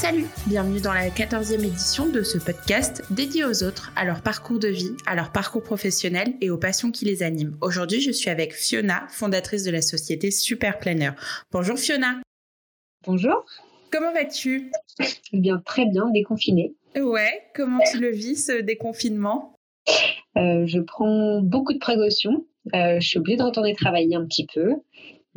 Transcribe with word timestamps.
Salut, 0.00 0.26
bienvenue 0.46 0.80
dans 0.80 0.92
la 0.92 1.08
14e 1.08 1.64
édition 1.64 2.08
de 2.08 2.22
ce 2.22 2.38
podcast 2.38 3.02
dédié 3.10 3.44
aux 3.44 3.64
autres, 3.64 3.90
à 3.96 4.04
leur 4.04 4.22
parcours 4.22 4.60
de 4.60 4.68
vie, 4.68 4.92
à 5.06 5.16
leur 5.16 5.32
parcours 5.32 5.64
professionnel 5.64 6.34
et 6.40 6.50
aux 6.50 6.56
passions 6.56 6.92
qui 6.92 7.04
les 7.04 7.24
animent. 7.24 7.56
Aujourd'hui, 7.62 8.00
je 8.00 8.12
suis 8.12 8.30
avec 8.30 8.54
Fiona, 8.54 9.08
fondatrice 9.08 9.64
de 9.64 9.72
la 9.72 9.82
société 9.82 10.30
Super 10.30 10.78
Planner. 10.78 11.10
Bonjour 11.50 11.76
Fiona. 11.76 12.20
Bonjour. 13.08 13.44
Comment 13.90 14.12
vas-tu? 14.12 14.70
Eh 15.32 15.40
bien, 15.40 15.60
très 15.66 15.84
bien, 15.86 16.08
déconfiné. 16.10 16.76
Ouais, 16.96 17.42
comment 17.56 17.80
tu 17.90 17.98
le 17.98 18.12
vis 18.12 18.36
ce 18.36 18.60
déconfinement? 18.60 19.56
Euh, 20.36 20.64
Je 20.64 20.78
prends 20.78 21.40
beaucoup 21.42 21.72
de 21.72 21.80
précautions. 21.80 22.46
Euh, 22.72 23.00
je 23.00 23.08
suis 23.08 23.18
obligée 23.18 23.38
de 23.38 23.42
retourner 23.42 23.74
travailler 23.74 24.14
un 24.14 24.24
petit 24.26 24.46
peu 24.46 24.74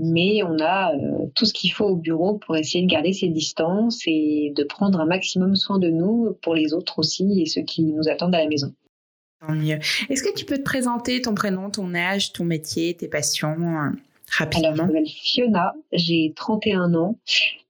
mais 0.03 0.41
on 0.41 0.57
a 0.59 0.93
euh, 0.95 1.27
tout 1.35 1.45
ce 1.45 1.53
qu'il 1.53 1.71
faut 1.71 1.85
au 1.85 1.95
bureau 1.95 2.39
pour 2.39 2.57
essayer 2.57 2.83
de 2.83 2.89
garder 2.89 3.13
ses 3.13 3.27
distances 3.27 4.01
et 4.07 4.51
de 4.55 4.63
prendre 4.63 4.99
un 4.99 5.05
maximum 5.05 5.55
soin 5.55 5.77
de 5.77 5.89
nous 5.89 6.35
pour 6.41 6.55
les 6.55 6.73
autres 6.73 6.97
aussi 6.97 7.39
et 7.39 7.45
ceux 7.45 7.61
qui 7.61 7.83
nous 7.83 8.09
attendent 8.09 8.33
à 8.33 8.39
la 8.39 8.47
maison. 8.47 8.73
Tant 9.39 9.53
mieux. 9.53 9.77
Est-ce 10.09 10.23
que 10.23 10.33
tu 10.35 10.45
peux 10.45 10.57
te 10.57 10.63
présenter 10.63 11.21
ton 11.21 11.35
prénom, 11.35 11.69
ton 11.69 11.93
âge, 11.93 12.33
ton 12.33 12.45
métier, 12.45 12.95
tes 12.95 13.07
passions 13.07 13.49
euh, 13.49 13.89
rapidement 14.35 14.69
Alors, 14.69 14.75
je 14.75 14.81
m'appelle 14.81 15.07
Fiona, 15.07 15.73
j'ai 15.93 16.33
31 16.35 16.95
ans. 16.95 17.19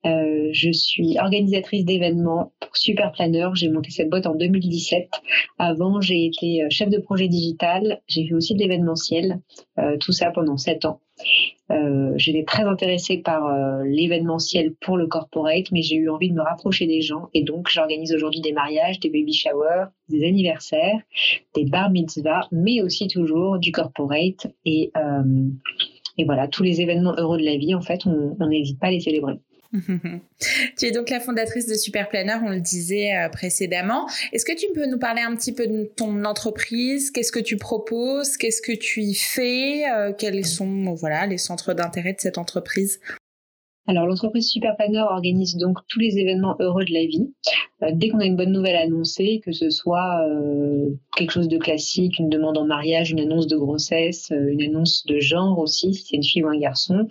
Euh, 0.05 0.49
je 0.51 0.71
suis 0.71 1.17
organisatrice 1.19 1.85
d'événements 1.85 2.51
pour 2.59 2.75
Super 2.75 3.11
Planner. 3.11 3.49
J'ai 3.53 3.69
monté 3.69 3.91
cette 3.91 4.09
boîte 4.09 4.25
en 4.25 4.35
2017. 4.35 5.09
Avant, 5.59 6.01
j'ai 6.01 6.25
été 6.25 6.65
chef 6.69 6.89
de 6.89 6.99
projet 6.99 7.27
digital. 7.27 8.01
J'ai 8.07 8.27
fait 8.27 8.33
aussi 8.33 8.53
de 8.55 8.59
l'événementiel. 8.59 9.39
tout 9.99 10.11
ça 10.11 10.31
pendant 10.31 10.57
7 10.57 10.85
ans. 10.85 10.99
Euh, 11.71 12.13
j'étais 12.17 12.43
très 12.43 12.63
intéressée 12.63 13.17
par 13.17 13.47
euh, 13.47 13.83
l'événementiel 13.85 14.73
pour 14.81 14.97
le 14.97 15.07
corporate, 15.07 15.71
mais 15.71 15.81
j'ai 15.81 15.95
eu 15.95 16.09
envie 16.09 16.29
de 16.29 16.35
me 16.35 16.41
rapprocher 16.41 16.85
des 16.85 17.01
gens 17.01 17.29
et 17.33 17.43
donc 17.43 17.69
j'organise 17.69 18.13
aujourd'hui 18.13 18.41
des 18.41 18.51
mariages, 18.51 18.99
des 18.99 19.09
baby 19.09 19.33
showers, 19.33 19.85
des 20.09 20.27
anniversaires, 20.27 20.99
des 21.55 21.65
bar 21.65 21.89
mitzvahs, 21.89 22.47
mais 22.51 22.81
aussi 22.81 23.07
toujours 23.07 23.57
du 23.57 23.71
corporate 23.71 24.47
et, 24.65 24.91
euh, 24.97 25.47
et 26.17 26.25
voilà 26.25 26.47
tous 26.47 26.63
les 26.63 26.81
événements 26.81 27.15
heureux 27.17 27.37
de 27.37 27.45
la 27.45 27.55
vie. 27.55 27.73
En 27.73 27.81
fait, 27.81 28.05
on 28.05 28.47
n'hésite 28.47 28.79
pas 28.79 28.87
à 28.87 28.91
les 28.91 28.99
célébrer. 28.99 29.39
tu 30.77 30.85
es 30.85 30.91
donc 30.91 31.09
la 31.09 31.19
fondatrice 31.19 31.67
de 31.67 31.75
Super 31.75 32.09
Planner, 32.09 32.37
on 32.43 32.49
le 32.49 32.59
disait 32.59 33.15
euh, 33.15 33.29
précédemment. 33.29 34.09
Est-ce 34.33 34.45
que 34.45 34.55
tu 34.55 34.65
peux 34.73 34.85
nous 34.85 34.99
parler 34.99 35.21
un 35.21 35.35
petit 35.35 35.53
peu 35.53 35.67
de 35.67 35.85
ton 35.95 36.25
entreprise? 36.25 37.11
Qu'est-ce 37.11 37.31
que 37.31 37.39
tu 37.39 37.57
proposes? 37.57 38.37
Qu'est-ce 38.37 38.61
que 38.61 38.73
tu 38.73 39.01
y 39.01 39.15
fais? 39.15 39.89
Euh, 39.89 40.13
Quels 40.17 40.45
sont 40.45 40.93
voilà 40.95 41.25
les 41.25 41.37
centres 41.37 41.73
d'intérêt 41.73 42.13
de 42.13 42.19
cette 42.19 42.37
entreprise? 42.37 42.99
Alors 43.91 44.05
l'entreprise 44.05 44.47
Super 44.49 44.77
Planner 44.77 45.03
organise 45.09 45.57
donc 45.57 45.79
tous 45.89 45.99
les 45.99 46.17
événements 46.17 46.55
heureux 46.61 46.85
de 46.85 46.93
la 46.93 47.05
vie. 47.05 47.27
Euh, 47.83 47.89
dès 47.93 48.07
qu'on 48.07 48.19
a 48.19 48.25
une 48.25 48.37
bonne 48.37 48.51
nouvelle 48.51 48.77
à 48.77 48.81
annoncer, 48.81 49.41
que 49.43 49.51
ce 49.51 49.69
soit 49.69 50.25
euh, 50.29 50.89
quelque 51.15 51.31
chose 51.31 51.49
de 51.49 51.57
classique, 51.57 52.17
une 52.19 52.29
demande 52.29 52.57
en 52.57 52.65
mariage, 52.65 53.11
une 53.11 53.19
annonce 53.19 53.47
de 53.47 53.57
grossesse, 53.57 54.31
euh, 54.31 54.51
une 54.51 54.61
annonce 54.61 55.05
de 55.05 55.19
genre 55.19 55.59
aussi, 55.59 55.93
si 55.93 56.05
c'est 56.05 56.15
une 56.15 56.23
fille 56.23 56.43
ou 56.43 56.47
un 56.47 56.57
garçon, 56.57 57.05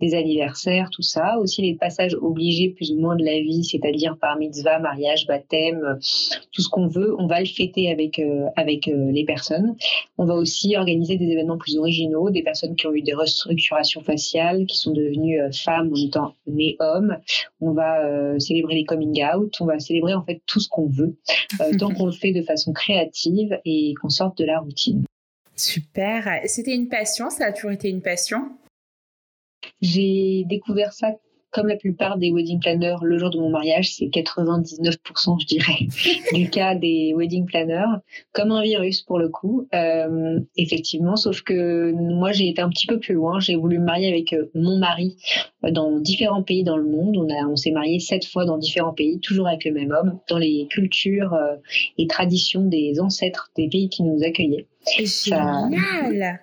des 0.00 0.14
anniversaires, 0.14 0.90
tout 0.90 1.02
ça. 1.02 1.38
Aussi 1.38 1.62
les 1.62 1.74
passages 1.74 2.14
obligés 2.20 2.68
plus 2.68 2.92
ou 2.92 2.98
moins 2.98 3.16
de 3.16 3.24
la 3.24 3.40
vie, 3.40 3.64
c'est-à-dire 3.64 4.18
par 4.20 4.36
mitzvah, 4.36 4.78
mariage, 4.78 5.26
baptême, 5.26 5.98
tout 6.52 6.60
ce 6.60 6.68
qu'on 6.68 6.86
veut, 6.86 7.14
on 7.18 7.26
va 7.26 7.40
le 7.40 7.46
fêter 7.46 7.90
avec 7.90 8.20
avec 8.56 8.86
les 8.86 9.24
personnes. 9.24 9.76
On 10.18 10.26
va 10.26 10.34
aussi 10.34 10.76
organiser 10.76 11.16
des 11.16 11.26
événements 11.26 11.58
plus 11.58 11.78
originaux, 11.78 12.30
des 12.30 12.42
personnes 12.42 12.76
qui 12.76 12.86
ont 12.86 12.92
eu 12.92 13.02
des 13.02 13.14
restructurations 13.14 14.02
faciales, 14.02 14.66
qui 14.66 14.76
sont 14.76 14.92
devenues 14.92 15.40
femmes 15.52 15.92
en 15.92 15.96
étant 15.96 16.25
nées 16.46 16.76
hommes. 16.80 17.18
On 17.60 17.72
va 17.72 18.38
célébrer 18.38 18.74
les 18.74 18.84
coming 18.84 19.24
out, 19.24 19.54
on 19.60 19.66
va 19.66 19.78
célébrer 19.78 20.14
en 20.14 20.24
fait 20.24 20.40
tout 20.46 20.60
ce 20.60 20.68
qu'on 20.68 20.86
veut, 20.86 21.16
euh, 21.60 21.72
tant 21.78 21.92
qu'on 21.92 22.06
le 22.06 22.12
fait 22.12 22.32
de 22.32 22.42
façon 22.42 22.72
créative 22.72 23.58
et 23.64 23.94
qu'on 24.00 24.08
sorte 24.08 24.38
de 24.38 24.44
la 24.44 24.60
routine. 24.60 25.04
Super. 25.54 26.40
C'était 26.44 26.74
une 26.74 26.88
passion, 26.88 27.30
ça 27.30 27.46
a 27.46 27.52
toujours 27.52 27.70
été 27.70 27.88
une 27.88 28.02
passion? 28.02 28.50
J'ai 29.80 30.44
découvert 30.46 30.92
ça 30.92 31.12
comme 31.56 31.68
la 31.68 31.76
plupart 31.76 32.18
des 32.18 32.30
wedding 32.30 32.60
planners, 32.60 32.96
le 33.02 33.16
jour 33.16 33.30
de 33.30 33.38
mon 33.38 33.48
mariage, 33.48 33.94
c'est 33.94 34.04
99%, 34.08 35.40
je 35.40 35.46
dirais, 35.46 35.78
du 36.34 36.50
cas 36.50 36.74
des 36.74 37.14
wedding 37.16 37.46
planners, 37.46 37.96
comme 38.34 38.52
un 38.52 38.62
virus 38.62 39.00
pour 39.00 39.18
le 39.18 39.30
coup. 39.30 39.66
Euh, 39.74 40.38
effectivement, 40.58 41.16
sauf 41.16 41.40
que 41.40 41.92
moi, 41.92 42.32
j'ai 42.32 42.48
été 42.48 42.60
un 42.60 42.68
petit 42.68 42.86
peu 42.86 43.00
plus 43.00 43.14
loin. 43.14 43.40
J'ai 43.40 43.56
voulu 43.56 43.78
me 43.78 43.86
marier 43.86 44.08
avec 44.08 44.34
euh, 44.34 44.50
mon 44.54 44.76
mari 44.76 45.16
euh, 45.64 45.70
dans 45.70 45.98
différents 45.98 46.42
pays 46.42 46.62
dans 46.62 46.76
le 46.76 46.84
monde. 46.84 47.16
On, 47.16 47.30
a, 47.30 47.48
on 47.48 47.56
s'est 47.56 47.70
marié 47.70 48.00
sept 48.00 48.26
fois 48.26 48.44
dans 48.44 48.58
différents 48.58 48.92
pays, 48.92 49.18
toujours 49.20 49.48
avec 49.48 49.64
le 49.64 49.72
même 49.72 49.92
homme, 49.92 50.18
dans 50.28 50.38
les 50.38 50.66
cultures 50.68 51.34
et 51.96 52.06
traditions 52.06 52.66
des 52.66 53.00
ancêtres 53.00 53.50
des 53.56 53.68
pays 53.68 53.88
qui 53.88 54.02
nous 54.02 54.22
accueillaient. 54.22 54.66
Génial 54.98 56.40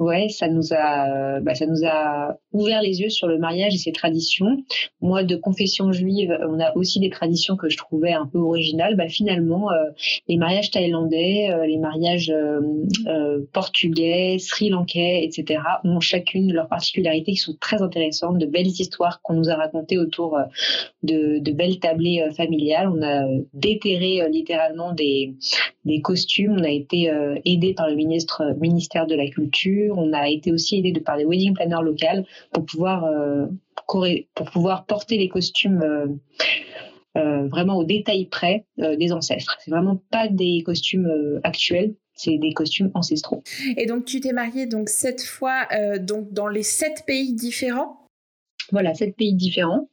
Ouais, 0.00 0.28
ça 0.28 0.48
nous 0.48 0.72
a, 0.72 1.38
bah, 1.38 1.54
ça 1.54 1.66
nous 1.66 1.86
a 1.86 2.36
ouvert 2.52 2.82
les 2.82 3.00
yeux 3.00 3.10
sur 3.10 3.28
le 3.28 3.38
mariage 3.38 3.74
et 3.74 3.78
ses 3.78 3.92
traditions. 3.92 4.56
Moi, 5.00 5.22
de 5.22 5.36
confession 5.36 5.92
juive, 5.92 6.36
on 6.48 6.58
a 6.58 6.76
aussi 6.76 6.98
des 6.98 7.10
traditions 7.10 7.56
que 7.56 7.68
je 7.68 7.76
trouvais 7.76 8.12
un 8.12 8.26
peu 8.26 8.38
originales. 8.38 8.96
Bah, 8.96 9.06
finalement, 9.06 9.70
euh, 9.70 9.90
les 10.26 10.36
mariages 10.36 10.72
thaïlandais, 10.72 11.48
euh, 11.50 11.64
les 11.66 11.78
mariages 11.78 12.28
euh, 12.30 13.46
portugais, 13.52 14.38
sri-lankais, 14.40 15.24
etc., 15.24 15.60
ont 15.84 16.00
chacune 16.00 16.52
leurs 16.52 16.68
particularités 16.68 17.30
qui 17.32 17.38
sont 17.38 17.56
très 17.60 17.80
intéressantes, 17.80 18.38
de 18.38 18.46
belles 18.46 18.66
histoires 18.66 19.20
qu'on 19.22 19.34
nous 19.34 19.48
a 19.48 19.54
racontées 19.54 19.98
autour 19.98 20.38
de, 21.04 21.38
de 21.38 21.52
belles 21.52 21.78
tablées 21.78 22.24
familiales. 22.36 22.88
On 22.88 23.00
a 23.02 23.26
déterré 23.52 24.28
littéralement 24.28 24.92
des, 24.92 25.34
des 25.84 26.00
costumes. 26.00 26.56
On 26.58 26.64
a 26.64 26.70
été 26.70 27.12
aidé 27.44 27.74
par 27.74 27.88
le 27.88 27.94
ministre, 27.94 28.42
ministère 28.58 29.06
de 29.06 29.14
la 29.14 29.28
Culture 29.28 29.83
on 29.92 30.12
a 30.12 30.28
été 30.28 30.52
aussi 30.52 30.78
aidé 30.78 30.92
de 30.92 31.00
par 31.00 31.16
des 31.16 31.24
wedding 31.24 31.54
planners 31.54 31.82
locales 31.82 32.24
pour 32.52 32.64
pouvoir 32.64 33.04
euh, 33.04 33.46
pour 33.86 34.50
pouvoir 34.50 34.86
porter 34.86 35.18
les 35.18 35.28
costumes 35.28 35.82
euh, 35.82 36.06
euh, 37.16 37.46
vraiment 37.48 37.76
au 37.76 37.84
détail 37.84 38.26
près 38.26 38.64
des 38.78 39.12
ancêtres. 39.12 39.58
C'est 39.64 39.70
vraiment 39.70 40.02
pas 40.10 40.28
des 40.28 40.62
costumes 40.64 41.40
actuels, 41.44 41.94
c'est 42.14 42.38
des 42.38 42.52
costumes 42.52 42.90
ancestraux. 42.94 43.42
Et 43.76 43.86
donc 43.86 44.04
tu 44.04 44.20
t'es 44.20 44.32
mariée 44.32 44.66
donc 44.66 44.88
sept 44.88 45.22
fois 45.22 45.68
donc 46.00 46.32
dans 46.32 46.48
les 46.48 46.62
sept 46.62 47.04
pays 47.06 47.34
différents? 47.34 48.08
Voilà, 48.72 48.94
sept 48.94 49.16
pays 49.16 49.34
différents. 49.34 49.88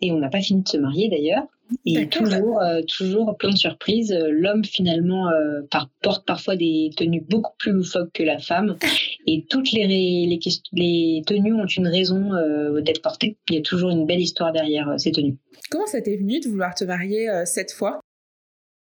Et 0.00 0.10
on 0.12 0.18
n'a 0.18 0.28
pas 0.28 0.40
fini 0.40 0.62
de 0.62 0.68
se 0.68 0.76
marier 0.76 1.08
d'ailleurs. 1.08 1.46
Et 1.84 2.08
toujours, 2.08 2.60
euh, 2.60 2.80
toujours 2.82 3.36
plein 3.36 3.50
de 3.50 3.56
surprises. 3.56 4.12
L'homme 4.12 4.64
finalement 4.64 5.28
euh, 5.30 5.62
porte 6.02 6.24
parfois 6.24 6.56
des 6.56 6.90
tenues 6.96 7.24
beaucoup 7.28 7.52
plus 7.58 7.72
loufoques 7.72 8.12
que 8.12 8.22
la 8.22 8.38
femme. 8.38 8.76
Et 9.26 9.44
toutes 9.48 9.72
les, 9.72 9.86
les, 9.86 10.38
les 10.72 11.22
tenues 11.26 11.54
ont 11.54 11.66
une 11.66 11.88
raison 11.88 12.34
euh, 12.34 12.80
d'être 12.80 13.02
portées. 13.02 13.36
Il 13.48 13.56
y 13.56 13.58
a 13.58 13.62
toujours 13.62 13.90
une 13.90 14.06
belle 14.06 14.20
histoire 14.20 14.52
derrière 14.52 14.94
ces 14.98 15.12
tenues. 15.12 15.36
Comment 15.70 15.86
ça 15.86 16.00
t'est 16.00 16.16
venu 16.16 16.40
de 16.40 16.48
vouloir 16.48 16.74
te 16.74 16.84
marier 16.84 17.28
cette 17.44 17.72
fois? 17.72 18.00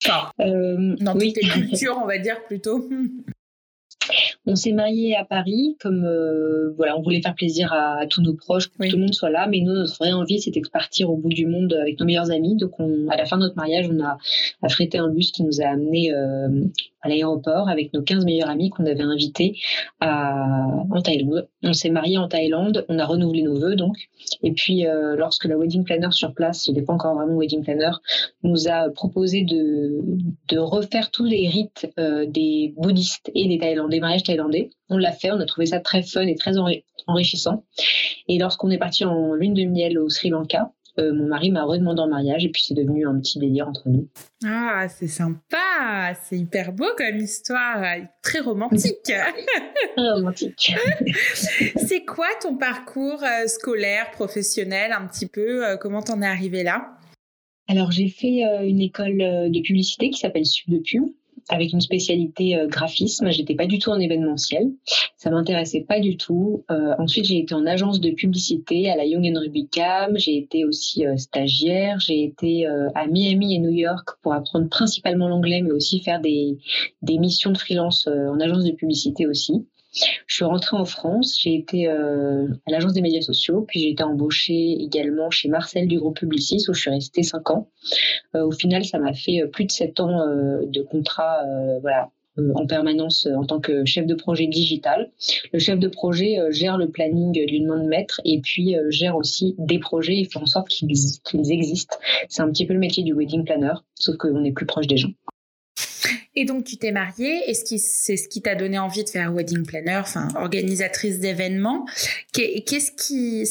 Enfin, 0.04 0.32
dans 0.40 1.16
oui. 1.16 1.34
tes 1.34 1.42
cultures, 1.48 2.00
on 2.02 2.08
va 2.08 2.18
dire 2.18 2.44
plutôt. 2.46 2.90
On 4.48 4.56
s'est 4.56 4.72
marié 4.72 5.16
à 5.16 5.24
Paris, 5.24 5.78
comme 5.80 6.04
euh, 6.04 6.74
voilà, 6.76 6.98
on 6.98 7.02
voulait 7.02 7.22
faire 7.22 7.36
plaisir 7.36 7.72
à, 7.74 8.08
tous 8.08 8.22
nos 8.22 8.34
proches, 8.34 8.70
que 8.70 8.90
tout 8.90 8.96
le 8.96 9.04
monde 9.04 9.14
soit 9.14 9.30
là. 9.30 9.48
Mais 9.48 9.60
nous, 9.60 9.74
notre 9.74 9.96
vraie 9.98 10.12
envie, 10.12 10.42
c'était 10.42 10.62
de 10.62 10.70
partir 10.70 11.12
au 11.12 11.18
bout 11.18 11.30
du 11.30 11.46
monde 11.46 11.74
avec 11.74 12.00
nos 12.00 12.06
meilleurs 12.06 12.32
amis. 12.32 12.56
Donc, 12.56 12.80
on, 12.80 13.08
à 13.10 13.18
la 13.18 13.26
fin 13.26 13.38
de 13.38 13.44
notre 13.44 13.56
mariage, 13.56 13.90
on 13.92 14.04
a 14.04 14.18
affrété 14.64 14.98
un 14.98 15.10
bus 15.10 15.32
qui 15.32 15.44
nous 15.44 15.62
a 15.62 15.66
amenés 15.66 16.12
euh, 16.12 16.66
à 17.02 17.10
l'aéroport 17.10 17.70
avec 17.70 17.94
nos 17.94 18.02
15 18.02 18.26
meilleurs 18.26 18.50
amis 18.50 18.70
qu'on 18.70 18.86
avait 18.86 19.02
invités 19.02 19.58
à, 20.00 20.68
en 20.90 21.02
Thaïlande. 21.02 21.48
On 21.64 21.74
s'est 21.74 21.90
marié 21.90 22.18
en 22.18 22.28
Thaïlande, 22.28 22.86
on 22.90 22.98
a 22.98 23.06
renouvelé 23.06 23.44
nos 23.44 23.60
vœux 23.60 23.76
donc. 23.76 23.96
Et 24.44 24.52
puis, 24.54 24.88
euh, 24.88 25.16
lorsque 25.16 25.46
la 25.46 25.58
wedding 25.58 25.84
planner 25.84 26.12
sur 26.12 26.34
place, 26.34 26.68
il 26.68 26.76
n'est 26.76 26.82
pas 26.82 26.94
encore 26.94 27.16
vraiment 27.16 27.38
wedding 27.38 27.64
planner, 27.64 27.92
nous 28.44 28.68
a 28.68 28.90
proposé 28.90 29.44
de, 29.44 30.02
de 30.50 30.58
refaire 30.58 31.12
tous 31.12 31.26
les 31.26 31.48
rites 31.48 31.88
des 31.98 32.74
bouddhistes 32.78 33.32
et 33.34 33.48
des 33.48 33.58
Thaïlandais 33.58 33.91
mariages 34.00 34.24
thaïlandais. 34.24 34.70
On 34.90 34.98
l'a 34.98 35.12
fait, 35.12 35.32
on 35.32 35.40
a 35.40 35.46
trouvé 35.46 35.68
ça 35.68 35.80
très 35.80 36.04
fun 36.04 36.26
et 36.28 36.36
très 36.36 36.54
enrichissant. 37.08 37.64
Et 38.28 38.38
lorsqu'on 38.38 38.70
est 38.70 38.78
parti 38.78 39.06
en 39.06 39.34
lune 39.34 39.54
de 39.54 39.64
miel 39.66 40.00
au 40.00 40.10
Sri 40.10 40.30
Lanka, 40.30 40.72
euh, 41.00 41.14
mon 41.14 41.28
mari 41.28 41.52
m'a 41.52 41.64
redemandé 41.64 42.02
en 42.02 42.10
mariage 42.10 42.44
et 42.44 42.50
puis 42.50 42.64
c'est 42.66 42.74
devenu 42.74 43.08
un 43.08 43.18
petit 43.20 43.40
délire 43.40 43.68
entre 43.68 43.88
nous. 43.88 44.10
Ah, 44.46 44.88
c'est 44.90 45.08
sympa, 45.08 46.14
c'est 46.24 46.38
hyper 46.38 46.74
beau 46.74 46.88
comme 46.98 47.18
histoire, 47.18 47.82
très 48.22 48.40
romantique. 48.40 48.98
très 49.96 50.12
romantique. 50.12 50.76
c'est 51.78 52.04
quoi 52.04 52.28
ton 52.42 52.58
parcours 52.58 53.24
euh, 53.24 53.48
scolaire, 53.48 54.12
professionnel, 54.12 54.92
un 54.92 55.08
petit 55.08 55.28
peu 55.28 55.66
euh, 55.66 55.78
Comment 55.78 56.02
t'en 56.02 56.22
es 56.22 56.28
arrivé 56.28 56.64
là? 56.64 56.90
Alors 57.70 57.92
j'ai 57.92 58.10
fait 58.10 58.42
une 58.66 58.82
école 58.82 59.18
de 59.18 59.62
publicité 59.62 60.10
qui 60.10 60.20
s'appelle 60.20 60.46
Sud 60.46 60.74
de 60.74 60.80
Pub 60.80 61.06
avec 61.50 61.74
une 61.74 61.82
spécialité 61.82 62.58
euh, 62.58 62.68
graphisme. 62.68 63.32
J'étais 63.32 63.56
pas 63.56 63.66
du 63.66 63.80
tout 63.80 63.90
en 63.90 64.00
événementiel, 64.00 64.72
ça 65.18 65.30
m'intéressait 65.30 65.82
pas 65.82 66.00
du 66.00 66.18
tout. 66.18 66.64
Euh, 66.72 66.94
ensuite, 66.98 67.26
j'ai 67.26 67.40
été 67.40 67.54
en 67.54 67.66
agence 67.66 68.00
de 68.00 68.12
publicité 68.12 68.90
à 68.90 68.96
la 68.96 69.06
Young 69.06 69.36
Rubicam. 69.38 70.18
J'ai 70.18 70.38
été 70.38 70.66
aussi 70.66 71.06
euh, 71.06 71.18
stagiaire. 71.18 72.00
J'ai 72.00 72.24
été 72.24 72.66
à 72.96 73.08
Miami 73.08 73.56
et 73.56 73.60
New 73.60 73.72
York 73.72 74.10
pour 74.22 74.34
apprendre 74.34 74.70
principalement 74.70 75.28
l'anglais, 75.28 75.62
mais 75.62 75.72
aussi 75.72 76.02
faire 76.02 76.22
des 76.22 76.58
des 77.02 77.18
missions 77.18 77.52
de 77.52 77.58
freelance 77.58 78.08
en 78.08 78.40
agence 78.40 78.64
de 78.64 78.72
publicité 78.72 79.28
aussi. 79.28 79.66
Je 79.94 80.36
suis 80.36 80.46
rentrée 80.46 80.78
en 80.78 80.86
France, 80.86 81.38
j'ai 81.42 81.54
été 81.54 81.88
euh, 81.88 82.48
à 82.66 82.72
l'agence 82.72 82.94
des 82.94 83.02
médias 83.02 83.22
sociaux, 83.22 83.66
puis 83.68 83.82
j'ai 83.82 83.90
été 83.90 84.04
embauchée 84.04 84.78
également 84.80 85.30
chez 85.30 85.50
Marcel 85.50 85.88
du 85.88 86.00
groupe 86.00 86.18
Publicis 86.18 86.64
où 86.70 86.74
je 86.74 86.80
suis 86.80 86.90
restée 86.90 87.24
cinq 87.24 87.50
ans. 87.52 87.70
Euh, 88.36 88.46
au 88.46 88.52
final, 88.52 88.86
ça 88.86 89.00
m'a 89.00 89.14
fait 89.14 89.42
euh, 89.42 89.48
plus 89.48 89.66
de 89.66 89.72
sept 89.72 90.00
ans 90.00 90.26
de 90.64 90.82
contrat, 90.82 91.44
voilà, 91.82 92.10
en 92.56 92.66
permanence 92.66 93.28
en 93.36 93.46
tant 93.46 93.60
que 93.60 93.84
chef 93.84 94.06
de 94.06 94.16
projet 94.16 94.48
digital. 94.48 95.12
Le 95.52 95.60
chef 95.60 95.78
de 95.78 95.90
projet 95.90 96.38
gère 96.52 96.78
le 96.78 96.90
planning 96.90 97.34
du 97.34 97.60
demande 97.60 97.86
maître 97.86 98.22
et 98.24 98.40
puis 98.40 98.76
gère 98.90 99.18
aussi 99.18 99.56
des 99.58 99.80
projets 99.80 100.20
et 100.20 100.26
fait 100.26 100.40
en 100.40 100.46
sorte 100.46 100.70
qu'ils 100.70 101.52
existent. 101.52 101.98
C'est 102.30 102.42
un 102.42 102.50
petit 102.50 102.66
peu 102.66 102.74
le 102.74 102.80
métier 102.80 103.04
du 103.04 103.14
wedding 103.14 103.44
planner, 103.44 103.74
sauf 103.96 104.16
qu'on 104.16 104.44
est 104.46 104.54
plus 104.54 104.66
proche 104.66 104.88
des 104.88 104.98
gens. 104.98 105.12
Et 106.36 106.46
donc, 106.46 106.64
tu 106.64 106.78
t'es 106.78 106.92
mariée. 106.92 107.42
Que 107.48 107.78
c'est 107.78 108.18
ce 108.18 108.28
qui 108.28 108.42
t'a 108.42 108.56
donné 108.56 108.80
envie 108.80 109.04
de 109.04 109.10
faire 109.10 109.34
wedding 109.34 109.66
planner, 109.66 109.98
enfin, 109.98 110.28
organisatrice 110.36 111.20
d'événements? 111.20 111.86
Qu'est-ce 112.34 112.92
qui, 112.92 113.48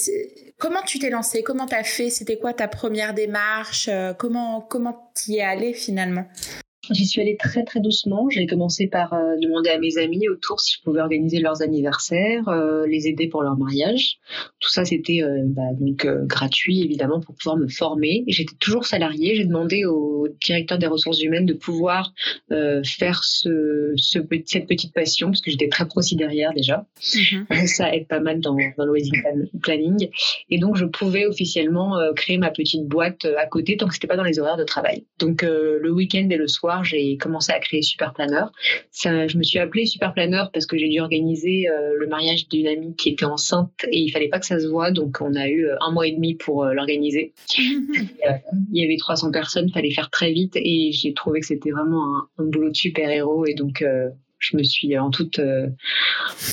comment 0.58 0.82
tu 0.82 0.98
t'es 0.98 1.10
lancée? 1.10 1.42
Comment 1.42 1.66
t'as 1.66 1.84
fait? 1.84 2.10
C'était 2.10 2.38
quoi 2.38 2.54
ta 2.54 2.68
première 2.68 3.14
démarche? 3.14 3.88
Euh, 3.88 4.14
comment, 4.14 4.60
comment 4.60 5.10
t'y 5.14 5.36
es 5.36 5.42
allée 5.42 5.74
finalement? 5.74 6.26
J'y 6.90 7.06
suis 7.06 7.20
allée 7.20 7.36
très 7.36 7.62
très 7.64 7.80
doucement. 7.80 8.28
J'ai 8.30 8.46
commencé 8.46 8.88
par 8.88 9.12
euh, 9.12 9.36
demander 9.40 9.70
à 9.70 9.78
mes 9.78 9.98
amis 9.98 10.28
autour 10.28 10.60
si 10.60 10.76
je 10.76 10.82
pouvais 10.82 11.00
organiser 11.00 11.38
leurs 11.38 11.62
anniversaires, 11.62 12.48
euh, 12.48 12.86
les 12.86 13.06
aider 13.06 13.28
pour 13.28 13.42
leur 13.42 13.56
mariage. 13.56 14.18
Tout 14.58 14.70
ça 14.70 14.84
c'était 14.84 15.22
euh, 15.22 15.42
bah, 15.44 15.62
donc 15.78 16.06
gratuit 16.26 16.82
évidemment 16.82 17.20
pour 17.20 17.34
pouvoir 17.36 17.56
me 17.56 17.68
former. 17.68 18.24
J'étais 18.26 18.56
toujours 18.58 18.86
salariée. 18.86 19.36
J'ai 19.36 19.44
demandé 19.44 19.84
au 19.84 20.28
directeur 20.44 20.78
des 20.78 20.88
ressources 20.88 21.22
humaines 21.22 21.46
de 21.46 21.54
pouvoir 21.54 22.12
faire 22.84 23.22
ce, 23.24 23.92
ce, 23.96 24.18
cette 24.46 24.66
petite 24.66 24.92
passion 24.92 25.28
parce 25.28 25.40
que 25.40 25.50
j'étais 25.50 25.68
très 25.68 25.86
proci 25.86 26.16
derrière 26.16 26.52
déjà. 26.52 26.86
Mm-hmm. 27.00 27.66
Ça 27.66 27.94
aide 27.94 28.06
pas 28.08 28.20
mal 28.20 28.40
dans, 28.40 28.56
dans 28.76 28.84
le 28.84 28.92
wedding 28.92 29.22
planning. 29.62 30.08
Et 30.50 30.58
donc 30.58 30.76
je 30.76 30.84
pouvais 30.84 31.26
officiellement 31.26 31.98
créer 32.16 32.38
ma 32.38 32.50
petite 32.50 32.86
boîte 32.86 33.24
à 33.24 33.46
côté 33.46 33.76
tant 33.76 33.86
que 33.86 33.94
c'était 33.94 34.08
pas 34.08 34.16
dans 34.16 34.24
les 34.24 34.38
horaires 34.38 34.56
de 34.56 34.64
travail. 34.64 35.04
Donc 35.18 35.42
le 35.42 35.90
week-end 35.90 36.28
et 36.30 36.36
le 36.36 36.48
soir 36.48 36.79
j'ai 36.82 37.16
commencé 37.16 37.52
à 37.52 37.58
créer 37.58 37.82
Super 37.82 38.12
Planner. 38.12 38.44
Ça, 38.90 39.26
je 39.26 39.38
me 39.38 39.42
suis 39.42 39.58
appelée 39.58 39.86
Super 39.86 40.12
Planner 40.12 40.44
parce 40.52 40.66
que 40.66 40.76
j'ai 40.76 40.88
dû 40.88 41.00
organiser 41.00 41.68
euh, 41.68 41.94
le 41.98 42.06
mariage 42.06 42.48
d'une 42.48 42.66
amie 42.66 42.94
qui 42.96 43.10
était 43.10 43.24
enceinte 43.24 43.72
et 43.90 43.98
il 43.98 44.10
fallait 44.10 44.28
pas 44.28 44.38
que 44.38 44.46
ça 44.46 44.58
se 44.60 44.66
voit, 44.66 44.90
donc 44.90 45.18
on 45.20 45.34
a 45.34 45.48
eu 45.48 45.66
euh, 45.66 45.76
un 45.80 45.92
mois 45.92 46.06
et 46.06 46.12
demi 46.12 46.34
pour 46.34 46.64
euh, 46.64 46.72
l'organiser. 46.72 47.32
il 47.58 47.98
y 48.72 48.84
avait 48.84 48.96
300 48.96 49.30
personnes, 49.30 49.68
il 49.68 49.72
fallait 49.72 49.90
faire 49.90 50.10
très 50.10 50.32
vite 50.32 50.54
et 50.56 50.90
j'ai 50.92 51.14
trouvé 51.14 51.40
que 51.40 51.46
c'était 51.46 51.70
vraiment 51.70 52.04
un, 52.38 52.44
boulot 52.44 52.70
de 52.70 52.76
super 52.76 53.10
héros 53.10 53.46
et 53.46 53.54
donc 53.54 53.84
je 54.38 54.56
me 54.56 54.62
suis 54.62 54.98
en 54.98 55.10
toute 55.10 55.40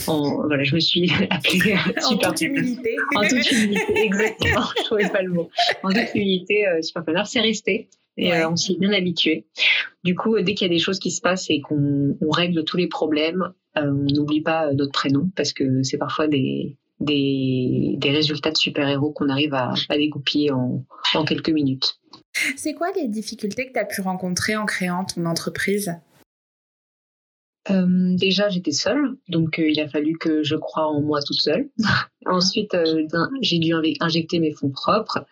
en, 0.08 0.48
voilà 0.48 0.64
je 0.64 0.76
me 0.76 0.80
suis 0.80 1.10
appelée 1.30 1.76
en 2.06 2.18
toute 2.18 2.42
humilité 2.42 2.96
en 3.16 3.22
toute 3.22 3.52
humilité 3.52 4.00
exactement 4.04 4.66
je 4.78 4.84
trouvais 4.84 5.10
pas 5.10 5.22
le 5.22 5.32
mot 5.32 5.50
en 5.84 5.90
toute 5.90 6.14
humilité 6.14 6.66
super 6.82 7.04
planner 7.04 7.24
c'est 7.26 7.40
resté 7.40 7.90
et 8.18 8.46
on 8.46 8.56
s'y 8.56 8.74
est 8.74 8.80
bien 8.80 8.94
habitué. 8.94 9.46
Du 10.04 10.16
coup, 10.16 10.40
dès 10.40 10.54
qu'il 10.54 10.68
y 10.68 10.72
a 10.72 10.74
des 10.74 10.80
choses 10.80 11.00
qui 11.00 11.12
se 11.12 11.22
passent 11.22 11.50
et 11.50 11.62
qu'on 11.62 12.16
règle 12.32 12.64
tous 12.64 12.78
les 12.78 12.88
problèmes, 12.88 13.54
euh, 13.78 13.92
on 13.92 14.14
n'oublie 14.14 14.42
pas 14.42 14.74
notre 14.74 14.92
prénom 14.92 15.30
parce 15.36 15.54
que 15.54 15.84
c'est 15.84 15.98
parfois 15.98 16.28
des, 16.28 16.78
des, 17.00 17.96
des, 17.98 18.12
résultats 18.12 18.52
de 18.52 18.58
super-héros 18.58 19.12
qu'on 19.12 19.30
arrive 19.30 19.54
à, 19.54 19.74
à 19.90 19.98
dégoupiller 19.98 20.52
en, 20.52 20.84
en 21.14 21.26
quelques 21.26 21.50
minutes. 21.50 22.00
C'est 22.56 22.74
quoi 22.74 22.88
les 22.96 23.08
difficultés 23.08 23.68
que 23.68 23.74
tu 23.74 23.80
as 23.80 23.86
pu 23.86 24.02
rencontrer 24.02 24.56
en 24.56 24.66
créant 24.66 25.06
ton 25.06 25.26
entreprise? 25.26 25.96
Euh, 27.70 28.16
déjà, 28.16 28.50
j'étais 28.50 28.72
seule, 28.72 29.18
donc 29.30 29.60
euh, 29.60 29.70
il 29.70 29.80
a 29.80 29.88
fallu 29.88 30.18
que 30.18 30.44
je 30.44 30.56
croie 30.56 30.88
en 30.88 31.02
moi 31.02 31.22
toute 31.22 31.42
seule. 31.42 31.70
Ensuite, 32.26 32.74
euh, 32.74 33.08
j'ai 33.42 33.60
dû 33.60 33.74
injecter 34.00 34.40
mes 34.40 34.52
fonds 34.52 34.70
propres. 34.70 35.26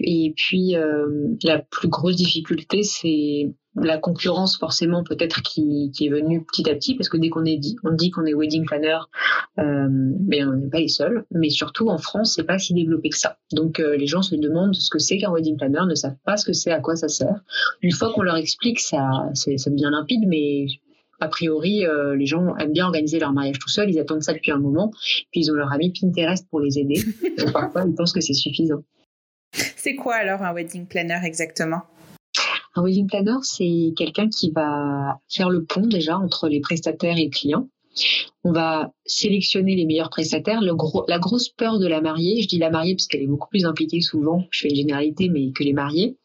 Et 0.00 0.34
puis, 0.36 0.74
la 1.42 1.58
plus 1.58 1.88
grosse 1.88 2.16
difficulté, 2.16 2.82
c'est 2.82 3.50
la 3.74 3.98
concurrence 3.98 4.56
forcément 4.56 5.04
peut-être 5.04 5.42
qui, 5.42 5.90
est 6.00 6.08
venue 6.08 6.44
petit 6.44 6.68
à 6.68 6.74
petit 6.74 6.94
parce 6.94 7.08
que 7.08 7.18
dès 7.18 7.28
qu'on 7.28 7.44
est 7.44 7.58
dit 7.58 7.76
on 7.84 7.92
dit 7.92 8.10
qu'on 8.10 8.24
est 8.24 8.32
wedding 8.32 8.64
planner 8.64 8.98
mais 9.58 10.44
on 10.44 10.52
n'est 10.54 10.70
pas 10.70 10.80
les 10.80 10.88
seuls 10.88 11.26
mais 11.30 11.50
surtout 11.50 11.88
en 11.88 11.98
France 11.98 12.32
c'est 12.34 12.44
pas 12.44 12.58
si 12.58 12.72
développé 12.72 13.10
que 13.10 13.18
ça 13.18 13.36
donc 13.52 13.76
les 13.78 14.06
gens 14.06 14.22
se 14.22 14.34
demandent 14.34 14.74
ce 14.74 14.88
que 14.88 14.98
c'est 14.98 15.18
qu'un 15.18 15.30
wedding 15.30 15.58
planner 15.58 15.82
ne 15.86 15.94
savent 15.94 16.16
pas 16.24 16.38
ce 16.38 16.46
que 16.46 16.54
c'est 16.54 16.70
à 16.70 16.80
quoi 16.80 16.96
ça 16.96 17.08
sert 17.08 17.38
une 17.82 17.92
fois 17.92 18.14
qu'on 18.14 18.22
leur 18.22 18.36
explique 18.36 18.80
ça 18.80 19.30
devient 19.34 19.90
limpide 19.92 20.24
mais 20.26 20.68
a 21.20 21.28
priori, 21.28 21.86
euh, 21.86 22.14
les 22.14 22.26
gens 22.26 22.56
aiment 22.56 22.72
bien 22.72 22.86
organiser 22.86 23.18
leur 23.18 23.32
mariage 23.32 23.58
tout 23.58 23.68
seuls, 23.68 23.90
ils 23.90 23.98
attendent 23.98 24.22
ça 24.22 24.32
depuis 24.32 24.50
un 24.50 24.58
moment, 24.58 24.90
puis 25.30 25.40
ils 25.40 25.50
ont 25.50 25.54
leur 25.54 25.72
ami 25.72 25.92
Pinterest 25.92 26.46
pour 26.50 26.60
les 26.60 26.78
aider. 26.78 27.02
parfois, 27.52 27.84
ils 27.86 27.94
pensent 27.94 28.12
que 28.12 28.20
c'est 28.20 28.34
suffisant. 28.34 28.82
C'est 29.52 29.94
quoi 29.94 30.16
alors 30.16 30.42
un 30.42 30.52
wedding 30.52 30.86
planner 30.86 31.20
exactement? 31.24 31.82
Un 32.74 32.82
wedding 32.82 33.06
planner, 33.06 33.38
c'est 33.42 33.94
quelqu'un 33.96 34.28
qui 34.28 34.50
va 34.50 35.18
faire 35.28 35.48
le 35.48 35.64
pont 35.64 35.86
déjà 35.86 36.18
entre 36.18 36.48
les 36.48 36.60
prestataires 36.60 37.16
et 37.16 37.24
les 37.24 37.30
clients 37.30 37.68
on 38.44 38.52
va 38.52 38.92
sélectionner 39.04 39.74
les 39.74 39.86
meilleurs 39.86 40.10
prestataires. 40.10 40.60
la 40.60 41.18
grosse 41.18 41.48
peur 41.48 41.78
de 41.78 41.86
la 41.86 42.00
mariée, 42.00 42.42
je 42.42 42.48
dis 42.48 42.58
la 42.58 42.70
mariée 42.70 42.94
parce 42.94 43.06
qu'elle 43.06 43.22
est 43.22 43.26
beaucoup 43.26 43.48
plus 43.48 43.64
impliquée 43.64 44.00
souvent, 44.00 44.44
je 44.50 44.60
fais 44.60 44.68
une 44.68 44.76
généralité, 44.76 45.28
mais 45.28 45.50
que 45.52 45.64
les 45.64 45.72
mariés, 45.72 46.16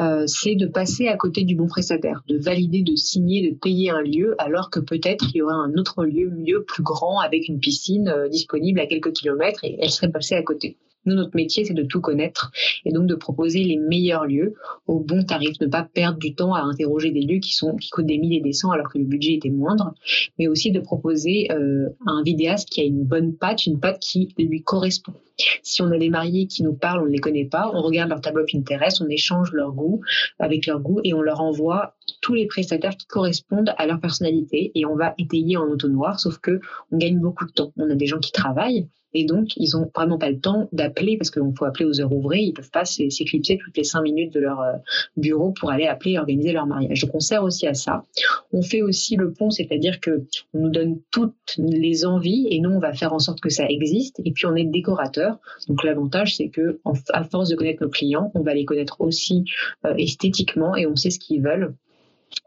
euh, 0.00 0.24
c'est 0.26 0.56
de 0.56 0.66
passer 0.66 1.08
à 1.08 1.16
côté 1.16 1.44
du 1.44 1.54
bon 1.54 1.66
prestataire, 1.66 2.22
de 2.28 2.36
valider, 2.36 2.82
de 2.82 2.96
signer, 2.96 3.50
de 3.50 3.56
payer 3.56 3.90
un 3.90 4.02
lieu, 4.02 4.34
alors 4.38 4.70
que 4.70 4.80
peut-être 4.80 5.30
il 5.34 5.38
y 5.38 5.42
aurait 5.42 5.54
un 5.54 5.72
autre 5.78 6.04
lieu 6.04 6.30
mieux, 6.30 6.64
plus 6.64 6.82
grand, 6.82 7.20
avec 7.20 7.48
une 7.48 7.60
piscine 7.60 8.08
euh, 8.08 8.28
disponible 8.28 8.80
à 8.80 8.86
quelques 8.86 9.12
kilomètres 9.12 9.64
et 9.64 9.78
elle 9.80 9.90
serait 9.90 10.10
passée 10.10 10.34
à 10.34 10.42
côté. 10.42 10.76
Nous, 11.06 11.14
notre 11.14 11.36
métier, 11.36 11.64
c'est 11.64 11.74
de 11.74 11.82
tout 11.82 12.00
connaître 12.00 12.50
et 12.84 12.92
donc 12.92 13.06
de 13.06 13.14
proposer 13.14 13.62
les 13.64 13.76
meilleurs 13.76 14.26
lieux 14.26 14.54
au 14.86 15.00
bon 15.00 15.22
tarif, 15.24 15.60
ne 15.60 15.66
pas 15.66 15.82
perdre 15.82 16.18
du 16.18 16.34
temps 16.34 16.54
à 16.54 16.60
interroger 16.60 17.10
des 17.10 17.22
lieux 17.22 17.40
qui 17.40 17.54
coûtent 17.90 18.06
des 18.06 18.18
milliers 18.18 18.38
et 18.38 18.42
des 18.42 18.52
cents 18.52 18.70
alors 18.70 18.90
que 18.90 18.98
le 18.98 19.04
budget 19.04 19.34
était 19.34 19.50
moindre, 19.50 19.94
mais 20.38 20.48
aussi 20.48 20.72
de 20.72 20.80
proposer 20.80 21.50
euh, 21.52 21.88
un 22.06 22.22
vidéaste 22.22 22.68
qui 22.70 22.80
a 22.80 22.84
une 22.84 23.04
bonne 23.04 23.34
patte, 23.36 23.66
une 23.66 23.80
patte 23.80 24.00
qui 24.00 24.34
lui 24.38 24.62
correspond. 24.62 25.14
Si 25.62 25.82
on 25.82 25.90
a 25.90 25.98
des 25.98 26.10
mariés 26.10 26.46
qui 26.46 26.62
nous 26.62 26.74
parlent, 26.74 27.02
on 27.02 27.06
ne 27.06 27.10
les 27.10 27.18
connaît 27.18 27.44
pas, 27.44 27.70
on 27.74 27.82
regarde 27.82 28.08
leur 28.10 28.20
tableau 28.20 28.44
Pinterest, 28.50 29.02
on 29.02 29.08
échange 29.08 29.52
leur 29.52 29.72
goût 29.72 30.00
avec 30.38 30.66
leur 30.66 30.80
goût 30.80 31.00
et 31.02 31.12
on 31.12 31.22
leur 31.22 31.40
envoie 31.40 31.96
tous 32.20 32.34
les 32.34 32.46
prestataires 32.46 32.96
qui 32.96 33.06
correspondent 33.06 33.74
à 33.76 33.86
leur 33.86 34.00
personnalité 34.00 34.70
et 34.74 34.86
on 34.86 34.94
va 34.94 35.14
étayer 35.18 35.56
en 35.56 35.66
auto 35.68 35.88
noir, 35.88 36.20
sauf 36.20 36.38
que 36.38 36.60
on 36.92 36.98
gagne 36.98 37.18
beaucoup 37.18 37.46
de 37.46 37.52
temps. 37.52 37.72
On 37.76 37.90
a 37.90 37.94
des 37.94 38.06
gens 38.06 38.20
qui 38.20 38.32
travaillent 38.32 38.88
et 39.14 39.24
donc, 39.24 39.56
ils 39.56 39.76
ont 39.76 39.90
vraiment 39.94 40.18
pas 40.18 40.30
le 40.30 40.38
temps 40.38 40.68
d'appeler 40.72 41.16
parce 41.16 41.30
qu'il 41.30 41.42
faut 41.56 41.64
appeler 41.64 41.84
aux 41.84 42.00
heures 42.00 42.12
ouvrées. 42.12 42.40
Ils 42.40 42.52
peuvent 42.52 42.70
pas 42.70 42.84
s'éclipser 42.84 43.58
toutes 43.58 43.76
les 43.76 43.84
cinq 43.84 44.02
minutes 44.02 44.32
de 44.34 44.40
leur 44.40 44.60
euh, 44.60 44.72
bureau 45.16 45.52
pour 45.52 45.70
aller 45.70 45.86
appeler 45.86 46.12
et 46.12 46.18
organiser 46.18 46.52
leur 46.52 46.66
mariage. 46.66 47.00
Donc, 47.02 47.14
on 47.14 47.20
sert 47.20 47.44
aussi 47.44 47.66
à 47.66 47.74
ça. 47.74 48.04
On 48.52 48.62
fait 48.62 48.82
aussi 48.82 49.16
le 49.16 49.32
pont, 49.32 49.50
c'est-à-dire 49.50 50.00
que 50.00 50.24
on 50.52 50.60
nous 50.60 50.70
donne 50.70 50.98
toutes 51.12 51.56
les 51.58 52.04
envies 52.04 52.48
et 52.50 52.60
nous, 52.60 52.70
on 52.70 52.80
va 52.80 52.92
faire 52.92 53.12
en 53.12 53.20
sorte 53.20 53.40
que 53.40 53.50
ça 53.50 53.66
existe. 53.68 54.20
Et 54.24 54.32
puis, 54.32 54.46
on 54.46 54.56
est 54.56 54.64
décorateur. 54.64 55.38
Donc, 55.68 55.84
l'avantage, 55.84 56.36
c'est 56.36 56.48
que 56.48 56.80
à 57.12 57.24
force 57.24 57.48
de 57.48 57.56
connaître 57.56 57.82
nos 57.82 57.90
clients, 57.90 58.32
on 58.34 58.42
va 58.42 58.54
les 58.54 58.64
connaître 58.64 59.00
aussi 59.00 59.44
euh, 59.86 59.94
esthétiquement 59.96 60.74
et 60.76 60.86
on 60.86 60.96
sait 60.96 61.10
ce 61.10 61.20
qu'ils 61.20 61.40
veulent. 61.40 61.74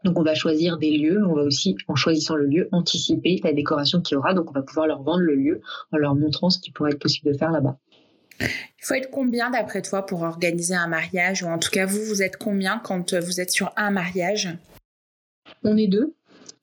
Donc 0.04 0.18
on 0.18 0.22
va 0.22 0.34
choisir 0.34 0.78
des 0.78 0.96
lieux, 0.96 1.18
mais 1.18 1.26
on 1.26 1.34
va 1.34 1.42
aussi, 1.42 1.76
en 1.88 1.94
choisissant 1.94 2.36
le 2.36 2.46
lieu, 2.46 2.68
anticiper 2.72 3.40
la 3.42 3.52
décoration 3.52 4.00
qu'il 4.00 4.14
y 4.14 4.18
aura. 4.18 4.34
Donc 4.34 4.50
on 4.50 4.54
va 4.54 4.62
pouvoir 4.62 4.86
leur 4.86 5.02
vendre 5.02 5.20
le 5.20 5.34
lieu 5.34 5.60
en 5.92 5.96
leur 5.96 6.14
montrant 6.14 6.50
ce 6.50 6.58
qui 6.58 6.70
pourrait 6.70 6.92
être 6.92 6.98
possible 6.98 7.32
de 7.32 7.36
faire 7.36 7.50
là-bas. 7.50 7.78
Il 8.40 8.84
faut 8.84 8.94
être 8.94 9.10
combien 9.10 9.50
d'après 9.50 9.82
toi 9.82 10.06
pour 10.06 10.22
organiser 10.22 10.74
un 10.74 10.86
mariage? 10.86 11.42
Ou 11.42 11.46
en 11.46 11.58
tout 11.58 11.70
cas, 11.70 11.86
vous, 11.86 12.04
vous 12.04 12.22
êtes 12.22 12.36
combien 12.36 12.78
quand 12.78 13.14
vous 13.14 13.40
êtes 13.40 13.50
sur 13.50 13.72
un 13.76 13.90
mariage? 13.90 14.48
On 15.64 15.76
est 15.76 15.88
deux. 15.88 16.14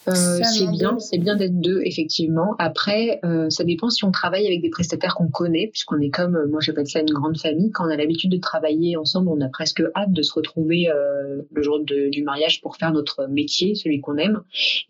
Euh, 0.08 0.40
c'est 0.44 0.68
bien, 0.68 1.00
c'est 1.00 1.18
bien 1.18 1.36
d'être 1.36 1.60
deux, 1.60 1.82
effectivement. 1.84 2.56
Après, 2.60 3.20
euh, 3.26 3.50
ça 3.50 3.64
dépend 3.64 3.90
si 3.90 4.04
on 4.04 4.12
travaille 4.12 4.46
avec 4.46 4.62
des 4.62 4.70
prestataires 4.70 5.16
qu'on 5.16 5.28
connaît, 5.28 5.68
puisqu'on 5.68 6.00
est 6.00 6.10
comme, 6.10 6.48
moi 6.50 6.60
j'appelle 6.62 6.88
ça 6.88 7.00
une 7.00 7.12
grande 7.12 7.38
famille. 7.38 7.72
Quand 7.72 7.86
on 7.86 7.90
a 7.90 7.96
l'habitude 7.96 8.32
de 8.32 8.38
travailler 8.38 8.98
ensemble, 8.98 9.30
on 9.30 9.42
a 9.42 9.50
presque 9.50 9.82
hâte 9.96 10.12
de 10.12 10.22
se 10.22 10.34
retrouver 10.34 10.90
euh, 10.90 11.42
le 11.52 11.64
jour 11.64 11.80
du 11.84 12.24
mariage 12.24 12.62
pour 12.62 12.78
faire 12.78 12.92
notre 12.92 13.28
métier, 13.28 13.76
celui 13.76 14.02
qu'on 14.02 14.18
aime. 14.18 14.42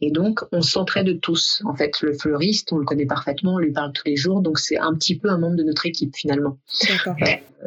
Et 0.01 0.12
donc, 0.12 0.41
on 0.51 0.62
s'entraide 0.62 1.19
tous. 1.22 1.62
En 1.65 1.75
fait, 1.75 2.01
le 2.01 2.13
fleuriste, 2.13 2.72
on 2.74 2.77
le 2.77 2.86
connaît 2.86 3.05
parfaitement, 3.05 3.55
on 3.55 3.60
lui 3.60 3.72
parle 3.72 3.93
tous 3.93 4.05
les 4.05 4.15
jours, 4.15 4.41
donc 4.41 4.60
c'est 4.60 4.77
un 4.77 4.93
petit 4.93 5.17
peu 5.17 5.29
un 5.29 5.38
membre 5.38 5.55
de 5.55 5.63
notre 5.63 5.86
équipe 5.86 6.15
finalement. 6.15 6.57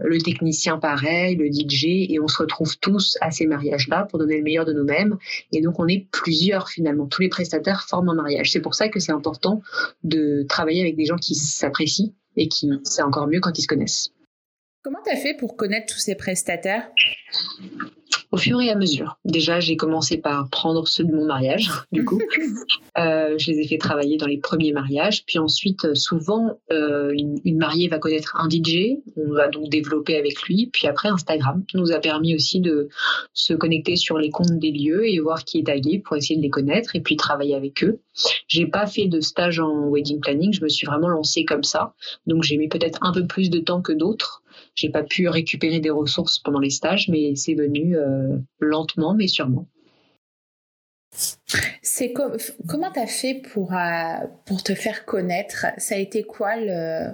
le 0.05 0.19
technicien, 0.19 0.78
pareil, 0.78 1.37
le 1.37 1.47
DJ, 1.47 2.11
et 2.11 2.21
on 2.21 2.28
se 2.28 2.38
retrouve 2.38 2.78
tous 2.78 3.17
à 3.21 3.31
ces 3.31 3.47
mariages-là 3.47 4.07
pour 4.09 4.19
donner 4.19 4.37
le 4.37 4.43
meilleur 4.43 4.64
de 4.64 4.73
nous-mêmes. 4.73 5.17
Et 5.52 5.61
donc, 5.61 5.78
on 5.78 5.88
est 5.88 6.07
plusieurs 6.11 6.69
finalement. 6.69 7.07
Tous 7.07 7.23
les 7.23 7.28
prestataires 7.38 7.85
forment 7.88 8.09
un 8.11 8.14
mariage. 8.14 8.50
C'est 8.50 8.61
pour 8.61 8.75
ça 8.75 8.88
que 8.88 8.99
c'est 8.99 9.12
important 9.12 9.62
de 10.02 10.45
travailler 10.49 10.80
avec 10.80 10.97
des 10.97 11.04
gens 11.04 11.16
qui 11.16 11.37
s'apprécient 11.37 12.12
et 12.37 12.49
qui, 12.49 12.68
c'est 12.83 13.02
encore 13.02 13.28
mieux 13.28 13.38
quand 13.38 13.57
ils 13.57 13.62
se 13.62 13.68
connaissent. 13.68 14.11
Comment 14.83 14.99
tu 15.04 15.12
as 15.12 15.16
fait 15.16 15.35
pour 15.35 15.57
connaître 15.57 15.92
tous 15.92 16.00
ces 16.00 16.16
prestataires? 16.16 16.90
Au 18.31 18.37
fur 18.37 18.61
et 18.61 18.71
à 18.71 18.75
mesure. 18.75 19.19
Déjà, 19.25 19.59
j'ai 19.59 19.77
commencé 19.77 20.19
par 20.19 20.49
prendre 20.51 20.87
ceux 20.87 21.05
de 21.05 21.13
mon 21.13 21.25
mariage, 21.25 21.71
du 21.93 22.05
coup. 22.05 22.21
euh, 22.99 23.37
je 23.39 23.51
les 23.51 23.61
ai 23.61 23.67
fait 23.67 23.79
travailler 23.79 24.19
dans 24.19 24.27
les 24.27 24.39
premiers 24.39 24.73
mariages. 24.73 25.25
Puis 25.25 25.39
ensuite, 25.39 25.87
euh, 25.87 25.95
souvent, 25.95 26.59
euh, 26.71 27.11
une, 27.17 27.39
une, 27.45 27.57
mariée 27.57 27.89
va 27.89 27.99
connaître 27.99 28.37
un 28.37 28.49
DJ. 28.49 28.99
On 29.17 29.33
va 29.33 29.49
donc 29.49 29.71
développer 29.71 30.17
avec 30.17 30.43
lui. 30.43 30.69
Puis 30.73 30.87
après, 30.87 31.09
Instagram 31.09 31.65
nous 31.75 31.91
a 31.93 32.01
permis 32.01 32.35
aussi 32.35 32.61
de 32.61 32.89
se 33.33 33.55
connecter 33.55 33.97
sur 33.97 34.19
les 34.19 34.31
comptes 34.31 34.59
des 34.59 34.73
lieux 34.73 35.09
et 35.09 35.19
voir 35.21 35.45
qui 35.45 35.61
est 35.61 35.67
tagué 35.67 35.99
pour 35.99 36.17
essayer 36.17 36.37
de 36.37 36.43
les 36.43 36.51
connaître 36.51 36.97
et 36.97 37.01
puis 37.01 37.17
travailler 37.17 37.55
avec 37.55 37.83
eux. 37.83 38.01
J'ai 38.47 38.67
pas 38.67 38.87
fait 38.87 39.07
de 39.07 39.21
stage 39.21 39.59
en 39.59 39.89
wedding 39.89 40.21
planning. 40.21 40.53
Je 40.53 40.63
me 40.63 40.69
suis 40.69 40.87
vraiment 40.87 41.09
lancée 41.09 41.45
comme 41.45 41.65
ça. 41.65 41.95
Donc, 42.27 42.43
j'ai 42.43 42.59
mis 42.59 42.69
peut-être 42.69 42.99
un 43.01 43.13
peu 43.13 43.27
plus 43.27 43.49
de 43.49 43.59
temps 43.59 43.81
que 43.81 43.93
d'autres. 43.93 44.43
J'ai 44.79 44.91
pas 44.91 45.03
pu 45.03 45.27
récupérer 45.27 45.81
des 45.81 45.91
ressources 45.91 46.39
pendant 46.39 46.61
les 46.61 46.71
stages, 46.71 47.09
mais 47.09 47.35
c'est 47.35 47.55
venu 47.55 47.97
euh, 47.97 48.39
lentement, 48.61 49.13
mais 49.13 49.27
sûrement. 49.27 49.67
C'est 51.83 52.13
comment 52.13 52.93
tu 52.93 53.01
as 53.01 53.09
fait 53.09 53.43
pour, 53.53 53.73
euh, 53.73 54.27
pour 54.47 54.63
te 54.63 54.77
faire 54.77 55.05
connaître? 55.05 55.67
Ça 55.79 55.97
a 55.97 55.99
été 55.99 56.23
quoi 56.23 56.55
le, 56.55 57.13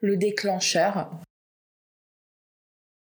le 0.00 0.16
déclencheur? 0.16 1.08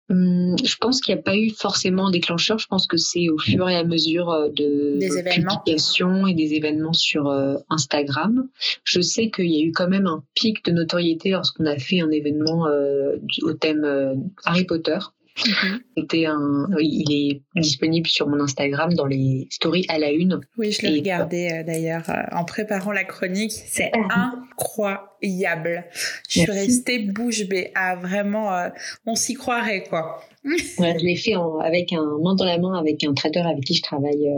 Hum, 0.09 0.55
je 0.63 0.77
pense 0.77 1.01
qu'il 1.01 1.15
n'y 1.15 1.21
a 1.21 1.23
pas 1.23 1.37
eu 1.37 1.51
forcément 1.51 2.07
un 2.07 2.11
déclencheur. 2.11 2.59
Je 2.59 2.69
pense 2.69 2.87
que 2.87 2.97
c'est 2.97 3.29
au 3.29 3.39
fur 3.39 3.69
et 3.69 3.77
à 3.77 3.83
mesure 3.83 4.31
euh, 4.31 4.49
de 4.51 4.99
des 4.99 5.09
publications 5.31 6.29
et 6.29 6.35
des 6.35 6.55
événements 6.55 6.93
sur 6.93 7.29
euh, 7.29 7.57
Instagram. 7.71 8.49
Je 8.85 9.01
sais 9.01 9.31
qu'il 9.31 9.51
y 9.51 9.61
a 9.61 9.65
eu 9.65 9.73
quand 9.73 9.89
même 9.89 10.07
un 10.07 10.23
pic 10.35 10.65
de 10.65 10.71
notoriété 10.71 11.31
lorsqu'on 11.31 11.67
a 11.67 11.77
fait 11.79 12.01
un 12.01 12.11
événement 12.11 12.69
euh, 12.69 13.17
au 13.43 13.53
thème 13.53 14.31
Harry 14.45 14.65
Potter. 14.65 14.99
Mhm. 15.45 15.81
un, 16.27 16.67
il 16.81 17.13
est 17.13 17.43
disponible 17.61 18.07
sur 18.07 18.29
mon 18.29 18.41
Instagram 18.41 18.95
dans 18.95 19.07
les 19.07 19.47
stories 19.51 19.85
à 19.89 19.99
la 19.99 20.11
une. 20.11 20.41
Oui, 20.57 20.73
je 20.73 20.83
l'ai 20.83 20.99
regardé 20.99 21.51
euh, 21.53 21.63
d'ailleurs 21.63 22.09
euh, 22.09 22.23
en 22.33 22.45
préparant 22.45 22.93
la 22.93 23.05
chronique. 23.05 23.53
C'est 23.53 23.93
ah. 24.11 24.33
incroyable. 24.35 25.85
Je 26.29 26.41
suis 26.41 26.51
restée 26.51 27.01
bouche 27.01 27.47
bée. 27.49 27.71
Ah, 27.75 27.97
vraiment, 27.97 28.53
euh, 28.55 28.69
on 29.05 29.15
s'y 29.15 29.35
croirait 29.35 29.85
quoi. 29.85 30.21
je 30.45 31.05
l'ai 31.05 31.17
fait 31.17 31.35
avec 31.63 31.93
un 31.93 32.19
main 32.23 32.35
dans 32.35 32.45
la 32.45 32.59
main 32.59 32.79
avec 32.79 33.05
un 33.05 33.15
traiteur 33.15 33.47
avec 33.47 33.65
qui 33.65 33.75
je 33.75 33.83
travaille 33.83 34.29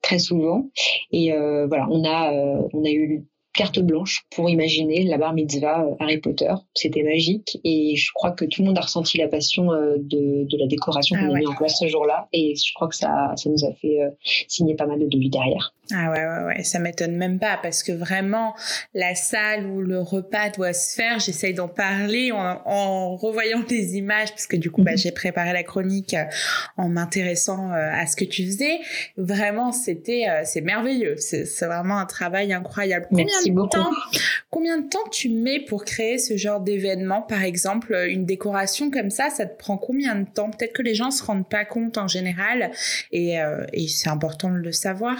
très 0.00 0.20
souvent. 0.20 0.70
Et 1.10 1.32
voilà, 1.32 1.88
on 1.90 2.04
a 2.04 2.30
on 2.72 2.84
a 2.84 2.90
eu 2.90 3.24
carte 3.52 3.80
blanche 3.80 4.24
pour 4.34 4.48
imaginer 4.48 5.02
la 5.04 5.18
bar 5.18 5.34
mitzvah 5.34 5.84
euh, 5.84 5.94
Harry 5.98 6.18
Potter. 6.18 6.52
C'était 6.74 7.02
magique 7.02 7.58
et 7.64 7.96
je 7.96 8.10
crois 8.14 8.30
que 8.30 8.44
tout 8.44 8.62
le 8.62 8.68
monde 8.68 8.78
a 8.78 8.82
ressenti 8.82 9.18
la 9.18 9.28
passion 9.28 9.72
euh, 9.72 9.96
de, 9.98 10.44
de 10.48 10.58
la 10.58 10.66
décoration 10.66 11.16
qu'on 11.16 11.34
ah 11.34 11.36
a 11.36 11.38
mis 11.38 11.46
en 11.46 11.54
place 11.54 11.78
ce 11.78 11.88
jour-là 11.88 12.28
et 12.32 12.54
je 12.54 12.72
crois 12.74 12.88
que 12.88 12.94
ça, 12.94 13.32
ça 13.36 13.50
nous 13.50 13.64
a 13.64 13.72
fait 13.74 14.02
euh, 14.02 14.10
signer 14.46 14.76
pas 14.76 14.86
mal 14.86 15.00
de 15.00 15.06
devis 15.06 15.30
derrière. 15.30 15.74
Ah 15.92 16.12
ouais, 16.12 16.24
ouais, 16.24 16.44
ouais, 16.46 16.62
ça 16.62 16.78
m'étonne 16.78 17.16
même 17.16 17.40
pas 17.40 17.58
parce 17.60 17.82
que 17.82 17.90
vraiment, 17.90 18.54
la 18.94 19.16
salle 19.16 19.66
où 19.66 19.80
le 19.80 20.00
repas 20.00 20.50
doit 20.50 20.72
se 20.72 20.94
faire, 20.94 21.18
j'essaye 21.18 21.52
d'en 21.52 21.66
parler 21.66 22.30
en, 22.30 22.60
en, 22.64 23.16
revoyant 23.16 23.64
les 23.68 23.96
images 23.96 24.30
parce 24.30 24.46
que 24.46 24.56
du 24.56 24.70
coup, 24.70 24.84
bah, 24.84 24.92
mhm. 24.92 24.98
j'ai 24.98 25.10
préparé 25.10 25.52
la 25.52 25.64
chronique 25.64 26.14
en 26.76 26.88
m'intéressant 26.88 27.72
à 27.72 28.06
ce 28.06 28.14
que 28.14 28.24
tu 28.24 28.46
faisais. 28.46 28.78
Vraiment, 29.16 29.72
c'était, 29.72 30.26
c'est 30.44 30.60
merveilleux. 30.60 31.16
C'est 31.16 31.66
vraiment 31.66 31.98
un 31.98 32.06
travail 32.06 32.52
incroyable. 32.52 33.08
Merci 33.40 33.50
beaucoup. 33.50 33.68
Temps, 33.70 33.90
combien 34.50 34.80
de 34.80 34.88
temps 34.88 35.08
tu 35.10 35.28
mets 35.28 35.60
pour 35.60 35.84
créer 35.84 36.18
ce 36.18 36.36
genre 36.36 36.60
d'événement 36.60 37.22
Par 37.22 37.42
exemple, 37.42 37.96
une 38.08 38.24
décoration 38.24 38.90
comme 38.90 39.10
ça, 39.10 39.30
ça 39.30 39.46
te 39.46 39.58
prend 39.58 39.78
combien 39.78 40.14
de 40.14 40.26
temps? 40.28 40.50
Peut-être 40.50 40.72
que 40.72 40.82
les 40.82 40.94
gens 40.94 41.10
se 41.10 41.24
rendent 41.24 41.48
pas 41.48 41.64
compte 41.64 41.98
en 41.98 42.08
général 42.08 42.70
et, 43.12 43.40
euh, 43.40 43.64
et 43.72 43.88
c'est 43.88 44.10
important 44.10 44.50
de 44.50 44.56
le 44.56 44.72
savoir. 44.72 45.16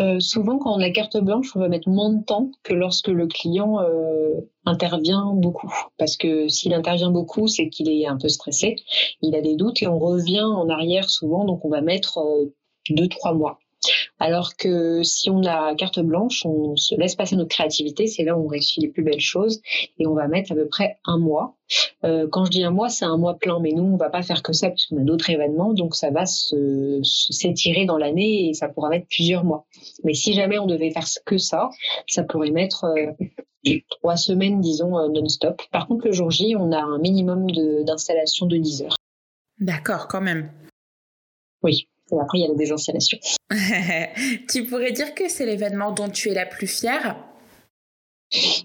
Euh, 0.00 0.20
souvent, 0.20 0.58
quand 0.58 0.74
on 0.74 0.80
a 0.80 0.90
carte 0.90 1.18
blanche, 1.18 1.54
on 1.54 1.60
va 1.60 1.68
mettre 1.68 1.88
moins 1.88 2.10
de 2.10 2.24
temps 2.24 2.50
que 2.62 2.72
lorsque 2.72 3.08
le 3.08 3.26
client 3.26 3.80
euh, 3.80 4.40
intervient 4.64 5.32
beaucoup. 5.34 5.72
Parce 5.98 6.16
que 6.16 6.48
s'il 6.48 6.72
intervient 6.72 7.10
beaucoup, 7.10 7.46
c'est 7.46 7.68
qu'il 7.68 7.90
est 7.90 8.06
un 8.06 8.16
peu 8.16 8.28
stressé, 8.28 8.76
il 9.20 9.34
a 9.36 9.42
des 9.42 9.54
doutes 9.54 9.82
et 9.82 9.86
on 9.86 9.98
revient 9.98 10.42
en 10.42 10.68
arrière 10.70 11.10
souvent, 11.10 11.44
donc 11.44 11.64
on 11.64 11.68
va 11.68 11.82
mettre 11.82 12.18
euh, 12.18 12.54
deux, 12.88 13.08
trois 13.08 13.34
mois. 13.34 13.58
Alors 14.22 14.54
que 14.54 15.02
si 15.02 15.30
on 15.30 15.42
a 15.46 15.74
carte 15.74 15.98
blanche, 15.98 16.46
on 16.46 16.76
se 16.76 16.94
laisse 16.94 17.16
passer 17.16 17.34
notre 17.34 17.48
créativité, 17.48 18.06
c'est 18.06 18.22
là 18.22 18.38
où 18.38 18.44
on 18.44 18.46
réussit 18.46 18.80
les 18.80 18.88
plus 18.88 19.02
belles 19.02 19.18
choses 19.18 19.60
et 19.98 20.06
on 20.06 20.14
va 20.14 20.28
mettre 20.28 20.52
à 20.52 20.54
peu 20.54 20.68
près 20.68 21.00
un 21.04 21.18
mois. 21.18 21.56
Euh, 22.04 22.28
quand 22.30 22.44
je 22.44 22.52
dis 22.52 22.62
un 22.62 22.70
mois, 22.70 22.88
c'est 22.88 23.04
un 23.04 23.16
mois 23.16 23.34
plein, 23.34 23.58
mais 23.58 23.72
nous, 23.72 23.82
on 23.82 23.96
va 23.96 24.10
pas 24.10 24.22
faire 24.22 24.44
que 24.44 24.52
ça 24.52 24.70
puisqu'on 24.70 24.98
a 24.98 25.00
d'autres 25.02 25.28
événements, 25.28 25.72
donc 25.72 25.96
ça 25.96 26.10
va 26.10 26.24
s'étirer 26.24 27.84
dans 27.84 27.98
l'année 27.98 28.48
et 28.48 28.54
ça 28.54 28.68
pourra 28.68 28.90
mettre 28.90 29.08
plusieurs 29.08 29.42
mois. 29.42 29.66
Mais 30.04 30.14
si 30.14 30.34
jamais 30.34 30.60
on 30.60 30.66
devait 30.66 30.92
faire 30.92 31.06
que 31.26 31.36
ça, 31.36 31.70
ça 32.06 32.22
pourrait 32.22 32.52
mettre 32.52 32.84
euh, 32.84 33.74
trois 33.90 34.16
semaines, 34.16 34.60
disons, 34.60 35.00
euh, 35.00 35.08
non-stop. 35.08 35.60
Par 35.72 35.88
contre, 35.88 36.06
le 36.06 36.12
jour 36.12 36.30
J, 36.30 36.54
on 36.56 36.70
a 36.70 36.80
un 36.80 36.98
minimum 36.98 37.50
d'installation 37.84 38.46
de, 38.46 38.56
de 38.56 38.62
10 38.62 38.82
heures. 38.82 38.96
D'accord, 39.58 40.06
quand 40.06 40.20
même. 40.20 40.52
Oui. 41.64 41.88
Et 42.12 42.20
après, 42.20 42.38
il 42.38 42.46
y 42.46 42.50
a 42.50 42.54
des 42.54 42.72
installations. 42.72 43.18
tu 44.50 44.64
pourrais 44.64 44.92
dire 44.92 45.14
que 45.14 45.28
c'est 45.28 45.46
l'événement 45.46 45.92
dont 45.92 46.08
tu 46.08 46.30
es 46.30 46.34
la 46.34 46.46
plus 46.46 46.66
fière? 46.66 47.16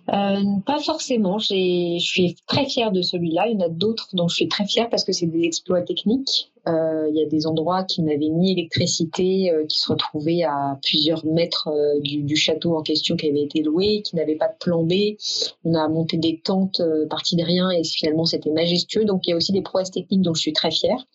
Euh, 0.10 0.42
pas 0.66 0.80
forcément. 0.80 1.40
Je 1.40 1.98
suis 2.00 2.36
très 2.48 2.66
fière 2.66 2.92
de 2.92 3.02
celui-là. 3.02 3.48
Il 3.48 3.60
y 3.60 3.64
en 3.64 3.66
a 3.66 3.70
d'autres 3.70 4.10
dont 4.14 4.28
je 4.28 4.36
suis 4.36 4.48
très 4.48 4.66
fière 4.66 4.90
parce 4.90 5.04
que 5.04 5.12
c'est 5.12 5.26
des 5.26 5.44
exploits 5.44 5.82
techniques. 5.82 6.52
Euh, 6.68 7.08
il 7.10 7.18
y 7.18 7.22
a 7.22 7.26
des 7.26 7.48
endroits 7.48 7.84
qui 7.84 8.02
n'avaient 8.02 8.30
ni 8.30 8.54
électricité, 8.54 9.52
euh, 9.52 9.66
qui 9.66 9.80
se 9.80 9.90
retrouvaient 9.90 10.44
à 10.44 10.78
plusieurs 10.84 11.26
mètres 11.26 11.70
du, 12.02 12.24
du, 12.24 12.36
château 12.36 12.76
en 12.76 12.82
question 12.82 13.16
qui 13.16 13.30
avait 13.30 13.44
été 13.44 13.62
loué, 13.62 14.02
qui 14.02 14.16
n'avaient 14.16 14.36
pas 14.36 14.48
de 14.48 14.58
plan 14.60 14.84
B. 14.84 14.94
On 15.66 15.74
a 15.74 15.88
monté 15.88 16.18
des 16.18 16.40
tentes 16.44 16.82
parties 17.10 17.36
de 17.36 17.44
rien 17.44 17.70
et 17.70 17.84
finalement 17.84 18.26
c'était 18.26 18.52
majestueux. 18.52 19.06
Donc 19.06 19.28
il 19.28 19.32
y 19.32 19.34
a 19.34 19.36
aussi 19.36 19.52
des 19.52 19.62
prouesses 19.62 19.92
techniques 19.92 20.22
dont 20.22 20.34
je 20.34 20.42
suis 20.42 20.54
très 20.54 20.72
fière. 20.72 21.06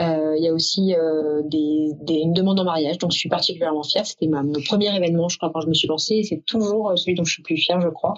Euh, 0.00 0.34
il 0.36 0.42
y 0.42 0.48
a 0.48 0.52
aussi 0.52 0.94
euh, 0.94 1.42
des, 1.44 1.92
une 2.08 2.32
demande 2.32 2.58
en 2.58 2.64
mariage 2.64 2.98
dont 2.98 3.10
je 3.10 3.18
suis 3.18 3.28
particulièrement 3.28 3.84
fière. 3.84 4.04
C'était 4.04 4.26
mon 4.26 4.52
premier 4.66 4.94
événement, 4.94 5.28
je 5.28 5.36
crois, 5.36 5.50
quand 5.52 5.60
je 5.60 5.68
me 5.68 5.74
suis 5.74 5.86
lancée. 5.86 6.16
Et 6.16 6.22
c'est 6.24 6.44
toujours 6.44 6.90
euh, 6.90 6.96
celui 6.96 7.14
dont 7.14 7.24
je 7.24 7.32
suis 7.32 7.42
plus 7.42 7.56
fière, 7.56 7.80
je 7.80 7.88
crois, 7.88 8.14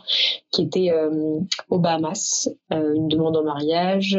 qui 0.50 0.62
était 0.62 0.90
euh, 0.90 1.38
aux 1.68 1.78
Bahamas, 1.78 2.48
euh, 2.72 2.94
une 2.94 3.08
demande 3.08 3.36
en 3.36 3.44
mariage. 3.44 4.18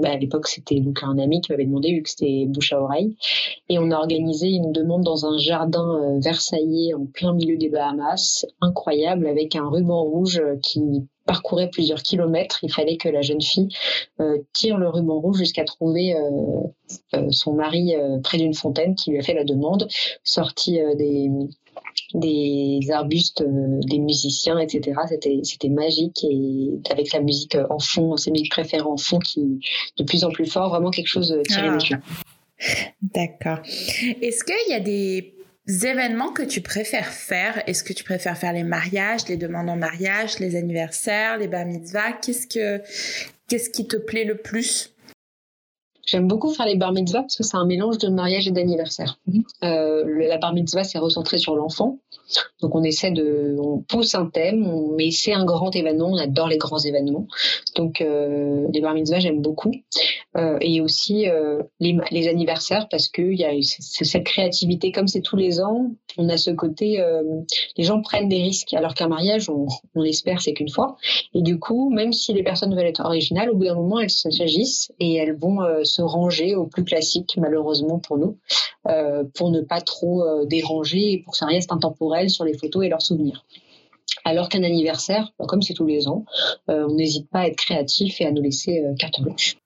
Bah, 0.00 0.10
à 0.10 0.16
l'époque, 0.16 0.48
c'était 0.48 0.80
donc 0.80 1.02
un 1.02 1.18
ami 1.18 1.40
qui 1.40 1.52
m'avait 1.52 1.64
demandé, 1.64 1.92
vu 1.92 2.02
que 2.02 2.10
c'était 2.10 2.44
bouche 2.46 2.72
à 2.72 2.82
oreille. 2.82 3.16
Et 3.68 3.78
on 3.78 3.90
a 3.90 3.96
organisé 3.96 4.48
une 4.48 4.72
demande 4.72 5.02
dans 5.02 5.24
un 5.24 5.38
jardin 5.38 6.18
versaillais 6.20 6.92
en 6.92 7.06
plein 7.06 7.32
milieu 7.32 7.56
des 7.56 7.70
Bahamas, 7.70 8.44
incroyable, 8.60 9.26
avec 9.26 9.56
un 9.56 9.68
ruban 9.68 10.02
rouge 10.02 10.42
qui 10.62 10.80
parcourait 11.24 11.68
plusieurs 11.68 12.02
kilomètres. 12.02 12.60
Il 12.62 12.72
fallait 12.72 12.96
que 12.96 13.08
la 13.08 13.22
jeune 13.22 13.40
fille 13.40 13.68
euh, 14.20 14.38
tire 14.52 14.78
le 14.78 14.88
ruban 14.88 15.20
rouge 15.20 15.38
jusqu'à 15.38 15.64
trouver 15.64 16.14
euh, 16.14 16.20
euh, 17.14 17.30
son 17.30 17.54
mari 17.54 17.94
près 18.22 18.38
d'une 18.38 18.54
fontaine 18.54 18.94
qui 18.94 19.10
lui 19.10 19.18
a 19.18 19.22
fait 19.22 19.34
la 19.34 19.44
demande, 19.44 19.88
sorti 20.24 20.78
des 20.96 21.30
des 22.14 22.80
arbustes, 22.90 23.42
des 23.42 23.98
musiciens, 23.98 24.58
etc. 24.58 25.00
C'était 25.08 25.40
c'était 25.42 25.70
magique 25.70 26.24
et 26.24 26.70
avec 26.90 27.12
la 27.12 27.20
musique 27.20 27.56
en 27.70 27.78
fond, 27.78 28.16
ses 28.16 28.30
musiques 28.30 28.52
préférées 28.52 28.82
en 28.82 28.96
fond 28.98 29.18
qui 29.18 29.60
de 29.96 30.04
plus 30.04 30.24
en 30.24 30.30
plus 30.30 30.46
fort, 30.46 30.70
vraiment 30.70 30.90
quelque 30.90 31.08
chose 31.08 31.34
tiré 31.48 31.68
ah. 31.68 31.78
D'accord. 33.00 33.58
Est-ce 34.20 34.44
qu'il 34.44 34.72
y 34.72 34.74
a 34.74 34.80
des 34.80 35.34
événements 35.66 36.32
que 36.32 36.42
tu 36.42 36.60
préfères 36.60 37.08
faire? 37.08 37.62
Est-ce 37.68 37.84
que 37.84 37.92
tu 37.92 38.04
préfères 38.04 38.36
faire 38.36 38.52
les 38.52 38.64
mariages, 38.64 39.28
les 39.28 39.36
demandes 39.36 39.70
en 39.70 39.76
mariage, 39.76 40.38
les 40.38 40.56
anniversaires, 40.56 41.38
les 41.38 41.48
bar 41.48 41.66
mitzvahs? 41.66 42.12
Qu'est-ce 42.20 42.46
que 42.46 42.82
qu'est-ce 43.48 43.70
qui 43.70 43.86
te 43.86 43.96
plaît 43.96 44.24
le 44.24 44.36
plus? 44.36 44.92
J'aime 46.06 46.26
beaucoup 46.26 46.52
faire 46.52 46.66
les 46.66 46.76
bar 46.76 46.92
mitzvahs 46.92 47.22
parce 47.22 47.36
que 47.36 47.44
c'est 47.44 47.56
un 47.56 47.66
mélange 47.66 47.98
de 47.98 48.08
mariage 48.08 48.48
et 48.48 48.50
d'anniversaire. 48.50 49.18
Mhm. 49.26 49.44
Euh, 49.62 50.26
la 50.28 50.38
bar 50.38 50.52
mitzvah, 50.52 50.84
c'est 50.84 50.98
recentré 50.98 51.38
sur 51.38 51.54
l'enfant. 51.54 51.98
Donc 52.60 52.74
on 52.74 52.82
essaie 52.82 53.10
de, 53.10 53.56
on 53.58 53.78
pousse 53.78 54.14
un 54.14 54.26
thème, 54.26 54.66
mais 54.96 55.10
c'est 55.10 55.32
un 55.32 55.44
grand 55.44 55.74
événement. 55.74 56.10
On 56.10 56.16
adore 56.16 56.48
les 56.48 56.58
grands 56.58 56.78
événements. 56.78 57.26
Donc 57.76 58.00
euh, 58.00 58.66
les 58.72 58.80
bar 58.80 58.94
mitzvahs, 58.94 59.20
j'aime 59.20 59.40
beaucoup. 59.40 59.72
Euh, 60.36 60.56
et 60.60 60.80
aussi 60.80 61.28
euh, 61.28 61.62
les, 61.80 61.96
les, 62.10 62.28
anniversaires 62.28 62.88
parce 62.90 63.08
que 63.08 63.22
y 63.22 63.44
a 63.44 63.50
cette 63.60 64.24
créativité. 64.24 64.92
Comme 64.92 65.08
c'est 65.08 65.20
tous 65.20 65.36
les 65.36 65.60
ans, 65.60 65.90
on 66.18 66.28
a 66.28 66.36
ce 66.36 66.50
côté, 66.50 67.00
euh, 67.00 67.22
les 67.76 67.84
gens 67.84 68.00
prennent 68.02 68.28
des 68.28 68.42
risques. 68.42 68.74
Alors 68.74 68.94
qu'un 68.94 69.08
mariage, 69.08 69.48
on, 69.48 69.66
on 69.94 70.02
l'espère, 70.02 70.40
c'est 70.40 70.52
qu'une 70.52 70.68
fois. 70.68 70.96
Et 71.34 71.42
du 71.42 71.58
coup, 71.58 71.90
même 71.90 72.12
si 72.12 72.32
les 72.32 72.42
personnes 72.42 72.74
veulent 72.74 72.86
être 72.86 73.04
originales, 73.04 73.50
au 73.50 73.56
bout 73.56 73.64
d'un 73.64 73.74
moment, 73.74 74.00
elles 74.00 74.10
s'agissent 74.10 74.92
et 75.00 75.14
elles 75.16 75.36
vont 75.36 75.58
se 75.84 76.02
ranger 76.02 76.54
au 76.54 76.66
plus 76.66 76.84
classique, 76.84 77.36
malheureusement 77.38 77.98
pour 77.98 78.18
nous, 78.18 78.36
euh, 78.88 79.22
pour 79.34 79.50
ne 79.50 79.60
pas 79.60 79.80
trop 79.80 80.24
euh, 80.24 80.44
déranger 80.44 81.12
et 81.12 81.18
pour 81.18 81.32
que 81.32 81.38
ça 81.38 81.46
reste 81.46 81.70
intemporel 81.70 82.30
sur 82.30 82.44
les 82.44 82.58
photos 82.58 82.84
et 82.84 82.88
leurs 82.88 83.02
souvenirs. 83.02 83.44
Alors 84.24 84.48
qu'un 84.48 84.64
anniversaire, 84.64 85.32
bah, 85.38 85.44
comme 85.46 85.62
c'est 85.62 85.74
tous 85.74 85.86
les 85.86 86.08
ans, 86.08 86.24
euh, 86.68 86.86
on 86.88 86.94
n'hésite 86.94 87.30
pas 87.30 87.40
à 87.40 87.46
être 87.46 87.56
créatif 87.56 88.20
et 88.20 88.26
à 88.26 88.32
nous 88.32 88.42
laisser 88.42 88.82
carte 88.98 89.20
blanche. 89.20 89.56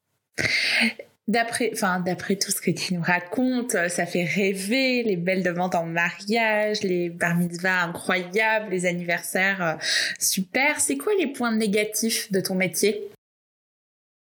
D'après, 1.29 1.71
enfin, 1.73 1.99
d'après 1.99 2.37
tout 2.37 2.53
ce 2.53 2.61
que 2.61 2.71
tu 2.71 2.95
nous 2.95 3.03
racontes, 3.03 3.73
ça 3.89 4.07
fait 4.07 4.25
rêver 4.25 5.03
les 5.03 5.17
belles 5.17 5.43
demandes 5.43 5.75
en 5.75 5.85
mariage, 5.85 6.83
les 6.83 7.11
bar 7.11 7.37
mitzvahs 7.37 7.83
incroyables, 7.83 8.71
les 8.71 8.87
anniversaires 8.87 9.79
super. 10.21 10.79
C'est 10.79 10.97
quoi 10.97 11.13
les 11.19 11.27
points 11.27 11.55
négatifs 11.55 12.31
de 12.31 12.41
ton 12.41 12.55
métier? 12.55 13.11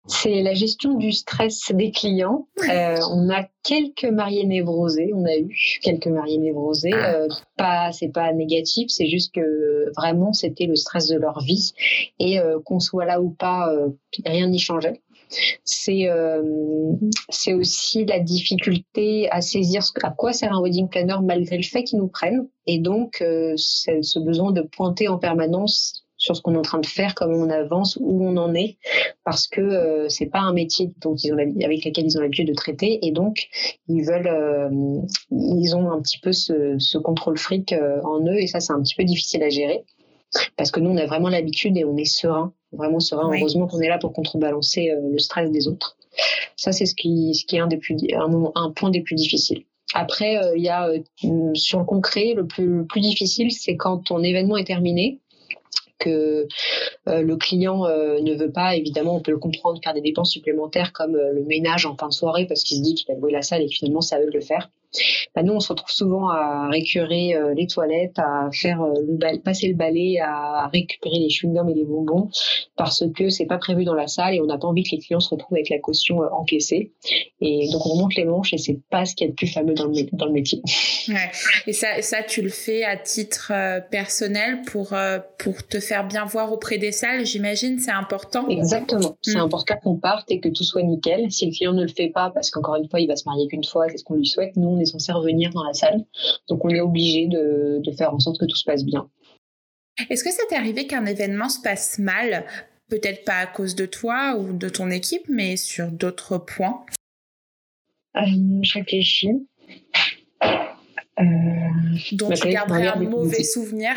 C'est 0.07 0.43
la 0.43 0.53
gestion 0.53 0.95
du 0.95 1.13
stress 1.13 1.71
des 1.73 1.93
clients. 1.93 2.49
Euh, 2.69 2.97
on 3.11 3.31
a 3.31 3.47
quelques 3.63 4.05
mariés 4.05 4.45
névrosés, 4.45 5.13
on 5.15 5.25
a 5.25 5.37
eu 5.37 5.57
quelques 5.81 6.09
mariés 6.09 6.39
névrosés. 6.39 6.91
Ah. 6.93 7.15
Euh, 7.15 7.29
pas, 7.57 7.93
c'est 7.93 8.09
pas 8.09 8.33
négatif, 8.33 8.89
c'est 8.89 9.07
juste 9.07 9.33
que 9.33 9.93
vraiment 9.97 10.33
c'était 10.33 10.67
le 10.67 10.75
stress 10.75 11.07
de 11.07 11.17
leur 11.17 11.41
vie 11.41 11.73
et 12.19 12.41
euh, 12.41 12.59
qu'on 12.65 12.81
soit 12.81 13.05
là 13.05 13.21
ou 13.21 13.31
pas, 13.31 13.73
rien 14.25 14.49
n'y 14.49 14.59
changeait. 14.59 15.01
C'est 15.65 16.09
c'est 17.31 17.55
aussi 17.55 18.05
la 18.05 18.21
difficulté 18.21 19.29
à 19.31 19.41
saisir 19.41 19.83
à 20.03 20.11
quoi 20.11 20.33
sert 20.33 20.53
un 20.53 20.61
wedding 20.61 20.89
planner 20.89 21.17
malgré 21.23 21.57
le 21.57 21.63
fait 21.63 21.85
qu'ils 21.85 21.99
nous 21.99 22.09
prennent 22.09 22.49
et 22.67 22.79
donc 22.79 23.23
c'est 23.57 24.03
ce 24.03 24.19
besoin 24.19 24.53
de 24.53 24.63
pointer 24.63 25.09
en 25.09 25.19
permanence 25.19 26.03
sur 26.23 26.37
ce 26.37 26.41
qu'on 26.41 26.55
est 26.55 26.59
en 26.59 26.63
train 26.63 26.79
de 26.79 26.87
faire, 26.87 27.15
comment 27.17 27.37
on 27.37 27.51
avance, 27.51 27.99
où 28.01 28.25
on 28.25 28.37
en 28.37 28.55
est, 28.55 28.79
parce 29.25 29.49
que 29.49 29.61
euh, 29.61 30.09
c'est 30.09 30.27
pas 30.27 30.39
un 30.39 30.53
métier 30.53 30.93
dont 31.01 31.17
ils 31.17 31.33
ont 31.33 31.37
avec 31.37 31.85
lequel 31.85 32.07
ils 32.07 32.17
ont 32.17 32.21
l'habitude 32.21 32.47
de 32.47 32.55
traiter, 32.55 33.05
et 33.05 33.11
donc 33.11 33.49
ils 33.89 34.05
veulent, 34.05 34.29
euh, 34.29 34.71
ils 35.33 35.75
ont 35.75 35.91
un 35.91 36.01
petit 36.01 36.21
peu 36.21 36.33
ce, 36.33 36.99
contrôle 36.99 37.39
fric 37.39 37.73
euh, 37.73 38.01
en 38.05 38.21
eux, 38.25 38.39
et 38.39 38.47
ça 38.47 38.61
c'est 38.61 38.73
un 38.73 38.81
petit 38.81 38.95
peu 38.95 39.03
difficile 39.03 39.43
à 39.43 39.49
gérer, 39.49 39.85
parce 40.57 40.71
que 40.71 40.81
nous 40.81 40.91
on 40.91 40.97
a 40.97 41.07
vraiment 41.07 41.29
l'habitude 41.29 41.77
et 41.77 41.85
on 41.85 41.97
est 41.97 42.05
serein, 42.05 42.53
vraiment 42.73 43.01
serein. 43.01 43.31
Heureusement 43.35 43.67
qu'on 43.67 43.81
est 43.81 43.89
là 43.89 43.99
pour 43.99 44.13
contrebalancer 44.13 44.91
euh, 44.91 45.01
le 45.11 45.19
stress 45.19 45.51
des 45.51 45.69
autres. 45.69 45.97
Ça 46.57 46.73
c'est 46.73 46.87
ce 46.87 46.95
qui, 46.95 47.35
ce 47.35 47.45
qui 47.47 47.57
est 47.57 47.61
un 47.61 47.69
des 47.69 47.79
plus, 47.79 47.97
un, 48.15 48.53
un 48.55 48.71
point 48.71 48.91
des 48.91 49.01
plus 49.01 49.17
difficiles. 49.17 49.65
Après, 49.95 50.41
il 50.57 50.63
y 50.63 50.71
a 50.71 50.89
sur 51.53 51.79
le 51.79 51.85
concret, 51.85 52.33
le 52.35 52.47
plus, 52.47 52.67
le 52.79 52.87
plus 52.87 53.03
difficile, 53.03 53.53
c'est 53.53 53.77
quand 53.77 53.99
ton 53.99 54.23
événement 54.23 54.57
est 54.57 54.65
terminé 54.65 55.21
que 56.03 56.49
euh, 57.09 57.23
le 57.23 57.37
client 57.37 57.87
euh, 57.87 58.21
ne 58.21 58.35
veut 58.35 58.51
pas, 58.51 58.77
évidemment, 58.77 59.17
on 59.17 59.21
peut 59.21 59.31
le 59.31 59.39
comprendre, 59.39 59.81
faire 59.83 59.95
des 59.95 60.01
dépenses 60.01 60.31
supplémentaires 60.31 60.93
comme 60.93 61.15
euh, 61.15 61.33
le 61.33 61.45
ménage 61.45 61.87
en 61.87 61.97
fin 61.97 62.09
de 62.09 62.13
soirée 62.13 62.47
parce 62.47 62.63
qu'il 62.63 62.79
se 62.79 62.83
dit 62.83 62.95
qu'il 62.95 63.11
a 63.13 63.19
loué 63.19 63.33
la 63.33 63.43
salle 63.43 63.63
et 63.63 63.69
finalement 63.69 64.01
ça 64.01 64.19
veut 64.19 64.31
le 64.33 64.41
faire. 64.41 64.71
Bah, 65.35 65.43
nous, 65.43 65.53
on 65.55 65.61
se 65.61 65.69
retrouve 65.69 65.91
souvent 65.91 66.29
à 66.29 66.69
récurer 66.69 67.35
les 67.57 67.67
toilettes, 67.67 68.19
à 68.19 68.51
faire 68.53 68.83
le 68.83 69.39
passer 69.39 69.69
le 69.69 69.75
balai, 69.75 70.19
à 70.21 70.69
récupérer 70.73 71.19
les 71.19 71.29
chewing-gums 71.29 71.71
et 71.71 71.75
les 71.75 71.85
bonbons 71.85 72.29
parce 72.77 73.05
que 73.15 73.29
c'est 73.29 73.47
pas 73.47 73.59
prévu 73.59 73.85
dans 73.85 73.95
la 73.95 74.07
salle 74.07 74.35
et 74.35 74.41
on 74.41 74.47
n'a 74.47 74.59
pas 74.59 74.67
envie 74.67 74.83
que 74.83 74.91
les 74.93 74.99
clients 74.99 75.21
se 75.21 75.31
retrouvent 75.31 75.57
avec 75.57 75.71
la 75.71 75.79
caution 75.79 76.21
encaissée. 76.33 76.93
Et 77.41 77.69
donc 77.73 77.87
on 77.87 77.91
remonte 77.91 78.15
les 78.17 78.25
manches 78.25 78.53
et 78.53 78.59
c'est 78.59 78.81
pas 78.91 79.05
ce 79.05 79.15
qui 79.15 79.25
est 79.25 79.29
le 79.29 79.35
plus 79.35 79.47
fameux 79.47 79.75
dans 79.75 79.87
le, 79.87 79.95
dans 80.13 80.27
le 80.27 80.33
métier. 80.33 80.61
Ouais. 81.09 81.31
Et 81.67 81.73
ça, 81.73 82.01
ça, 82.03 82.23
tu 82.23 82.43
le 82.43 82.49
fais 82.49 82.85
à 82.85 82.97
titre 82.97 83.53
personnel 83.91 84.63
pour, 84.67 84.95
pour 85.39 85.67
te 85.67 85.81
faire 85.81 86.07
bien 86.07 86.25
voir 86.25 86.53
auprès 86.53 86.79
des 86.79 86.93
salles, 86.93 87.27
j'imagine, 87.27 87.79
c'est 87.79 87.91
important. 87.91 88.49
Exactement. 88.49 89.17
C'est 89.23 89.37
mm. 89.37 89.43
important 89.43 89.75
qu'on 89.83 89.97
parte 89.97 90.31
et 90.31 90.41
que 90.41 90.49
tout 90.49 90.65
soit 90.65 90.83
nickel. 90.83 91.31
Si 91.31 91.47
le 91.47 91.53
client 91.53 91.73
ne 91.73 91.83
le 91.83 91.89
fait 91.89 92.09
pas, 92.09 92.31
parce 92.31 92.51
qu'encore 92.51 92.77
une 92.77 92.89
fois, 92.89 93.01
il 93.01 93.07
va 93.07 93.17
se 93.17 93.25
marier 93.27 93.47
qu'une 93.49 93.65
fois, 93.65 93.87
c'est 93.89 93.99
ce 93.99 94.05
qu'on 94.05 94.15
lui 94.15 94.27
souhaite, 94.27 94.57
nous, 94.57 94.69
on 94.69 94.79
est 94.83 94.87
censé 94.87 95.13
revenir 95.13 95.51
dans 95.51 95.65
la 95.65 95.73
salle. 95.73 96.05
Donc, 96.49 96.65
on 96.65 96.69
est 96.69 96.81
obligé 96.81 97.27
de, 97.27 97.81
de 97.83 97.93
faire 97.93 98.13
en 98.13 98.19
sorte 98.19 98.39
que 98.39 98.45
tout 98.45 98.57
se 98.57 98.65
passe 98.65 98.85
bien. 98.85 99.09
Est-ce 100.11 100.25
que 100.25 100.31
ça 100.31 100.43
t'est 100.49 100.57
arrivé 100.57 100.87
qu'un 100.87 101.07
événement 101.07 101.49
se 101.49 101.61
passe 101.61 101.99
mal? 101.99 102.45
Peut-être 102.89 103.25
pas 103.25 103.39
à 103.39 103.47
cause 103.47 103.75
de 103.75 103.87
toi 103.87 104.37
ou 104.39 104.53
de 104.53 104.69
ton 104.69 104.91
équipe, 104.91 105.25
mais 105.29 105.57
sur 105.57 105.91
d'autres 105.91 106.39
points? 106.39 106.85
Euh, 108.17 108.21
Je 108.63 108.75
réfléchis. 108.75 109.47
Euh, 110.45 111.25
dont 112.13 112.31
tu 112.31 112.49
garderais 112.49 112.89
un 112.89 113.01
mauvais 113.01 113.45
souvenir? 113.45 113.93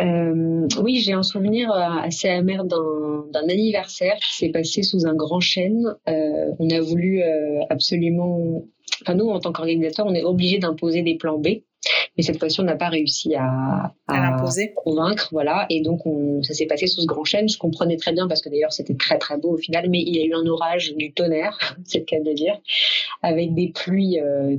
Euh, 0.00 0.66
oui, 0.80 1.00
j'ai 1.00 1.12
un 1.12 1.22
souvenir 1.22 1.70
euh, 1.70 1.80
assez 2.02 2.28
amer 2.28 2.64
d'un 2.64 3.48
anniversaire 3.48 4.16
qui 4.16 4.36
s'est 4.36 4.48
passé 4.48 4.82
sous 4.82 5.06
un 5.06 5.14
grand 5.14 5.40
chêne. 5.40 5.94
Euh, 6.08 6.52
on 6.58 6.70
a 6.70 6.80
voulu 6.80 7.22
euh, 7.22 7.60
absolument, 7.68 8.64
enfin 9.02 9.14
nous 9.14 9.28
en 9.28 9.40
tant 9.40 9.52
qu'organisateur, 9.52 10.06
on 10.06 10.14
est 10.14 10.24
obligé 10.24 10.58
d'imposer 10.58 11.02
des 11.02 11.16
plans 11.16 11.38
B. 11.38 11.48
Mais 12.16 12.22
cette 12.22 12.38
fois-ci, 12.38 12.60
on 12.60 12.64
n'a 12.64 12.76
pas 12.76 12.90
réussi 12.90 13.34
à, 13.34 13.92
à, 14.06 14.36
à 14.36 14.44
convaincre, 14.76 15.28
voilà. 15.32 15.66
Et 15.70 15.80
donc, 15.80 16.06
on, 16.06 16.42
ça 16.42 16.54
s'est 16.54 16.66
passé 16.66 16.86
sous 16.86 17.00
ce 17.00 17.06
grand 17.06 17.24
chêne. 17.24 17.48
Je 17.48 17.58
comprenais 17.58 17.96
très 17.96 18.12
bien 18.12 18.28
parce 18.28 18.40
que 18.42 18.48
d'ailleurs, 18.48 18.72
c'était 18.72 18.94
très 18.94 19.18
très 19.18 19.38
beau 19.38 19.54
au 19.54 19.56
final. 19.56 19.88
Mais 19.90 20.00
il 20.00 20.14
y 20.14 20.20
a 20.20 20.24
eu 20.24 20.34
un 20.34 20.46
orage, 20.46 20.94
du 20.94 21.12
tonnerre, 21.12 21.58
c'est 21.84 22.00
le 22.00 22.04
cas 22.04 22.20
de 22.20 22.32
dire, 22.32 22.60
avec 23.22 23.54
des 23.54 23.68
pluies 23.68 24.20
euh, 24.20 24.56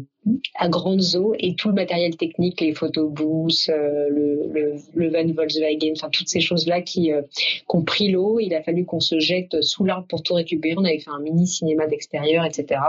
à 0.55 0.69
grandes 0.69 1.15
eaux 1.15 1.33
et 1.38 1.55
tout 1.55 1.67
le 1.67 1.73
matériel 1.73 2.15
technique, 2.15 2.62
les 2.62 2.73
photobooths, 2.73 3.69
euh, 3.69 4.07
le, 4.09 4.75
le, 4.93 5.09
van 5.09 5.33
Volkswagen, 5.33 5.93
enfin 5.95 6.09
toutes 6.09 6.29
ces 6.29 6.39
choses-là 6.39 6.81
qui, 6.81 7.12
euh, 7.12 7.21
ont 7.69 7.83
pris 7.83 8.09
l'eau. 8.09 8.39
Il 8.39 8.53
a 8.53 8.62
fallu 8.62 8.86
qu'on 8.86 8.99
se 8.99 9.19
jette 9.19 9.62
sous 9.62 9.83
l'arbre 9.83 10.07
pour 10.07 10.23
tout 10.23 10.36
récupérer. 10.36 10.75
On 10.77 10.86
avait 10.86 10.99
fait 10.99 11.09
un 11.09 11.19
mini 11.19 11.47
cinéma 11.47 11.88
d'extérieur, 11.88 12.45
etc. 12.45 12.79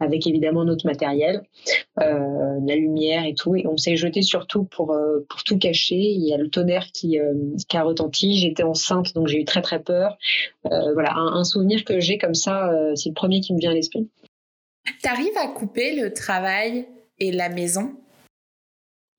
Avec 0.00 0.26
évidemment 0.26 0.64
notre 0.64 0.86
matériel, 0.86 1.42
euh, 2.00 2.58
la 2.66 2.76
lumière 2.76 3.24
et 3.24 3.34
tout. 3.34 3.54
Et 3.56 3.66
on 3.66 3.76
s'est 3.76 3.96
jeté 3.96 4.22
surtout 4.22 4.64
pour 4.64 4.92
euh, 4.92 5.24
pour 5.28 5.44
tout 5.44 5.58
cacher. 5.58 5.96
Il 5.96 6.26
y 6.26 6.34
a 6.34 6.36
le 6.36 6.48
tonnerre 6.48 6.90
qui, 6.92 7.18
qui 7.68 7.76
a 7.76 7.82
retenti. 7.82 8.36
J'étais 8.36 8.62
enceinte, 8.62 9.14
donc 9.14 9.28
j'ai 9.28 9.40
eu 9.40 9.44
très 9.44 9.62
très 9.62 9.80
peur. 9.80 10.18
voilà, 10.64 11.14
un 11.14 11.44
souvenir 11.44 11.84
que 11.84 12.00
j'ai 12.00 12.18
comme 12.18 12.34
ça, 12.34 12.70
c'est 12.94 13.10
le 13.10 13.14
premier 13.14 13.40
qui 13.40 13.54
me 13.54 13.58
vient 13.58 13.70
à 13.70 13.74
l'esprit. 13.74 14.08
T'arrives 15.02 15.36
à 15.36 15.48
couper 15.48 15.94
le 15.96 16.12
travail 16.12 16.86
et 17.18 17.32
la 17.32 17.48
maison? 17.48 17.96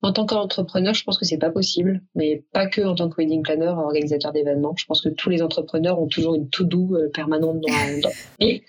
En 0.02 0.12
tant 0.12 0.26
qu'entrepreneur, 0.26 0.94
je 0.94 1.02
pense 1.02 1.18
que 1.18 1.24
c'est 1.24 1.38
pas 1.38 1.50
possible, 1.50 2.00
mais 2.14 2.44
pas 2.52 2.68
que 2.68 2.82
en 2.82 2.94
tant 2.94 3.08
que 3.08 3.16
wedding 3.16 3.42
planner, 3.42 3.66
organisateur 3.66 4.30
d'événements. 4.32 4.74
Je 4.76 4.84
pense 4.84 5.00
que 5.02 5.08
tous 5.08 5.30
les 5.30 5.42
entrepreneurs 5.42 6.00
ont 6.00 6.06
toujours 6.06 6.34
une 6.36 6.48
to-do 6.48 6.94
euh, 6.94 7.08
permanente 7.08 7.60
dans, 7.60 8.00
dans... 8.02 8.10
Et, 8.38 8.62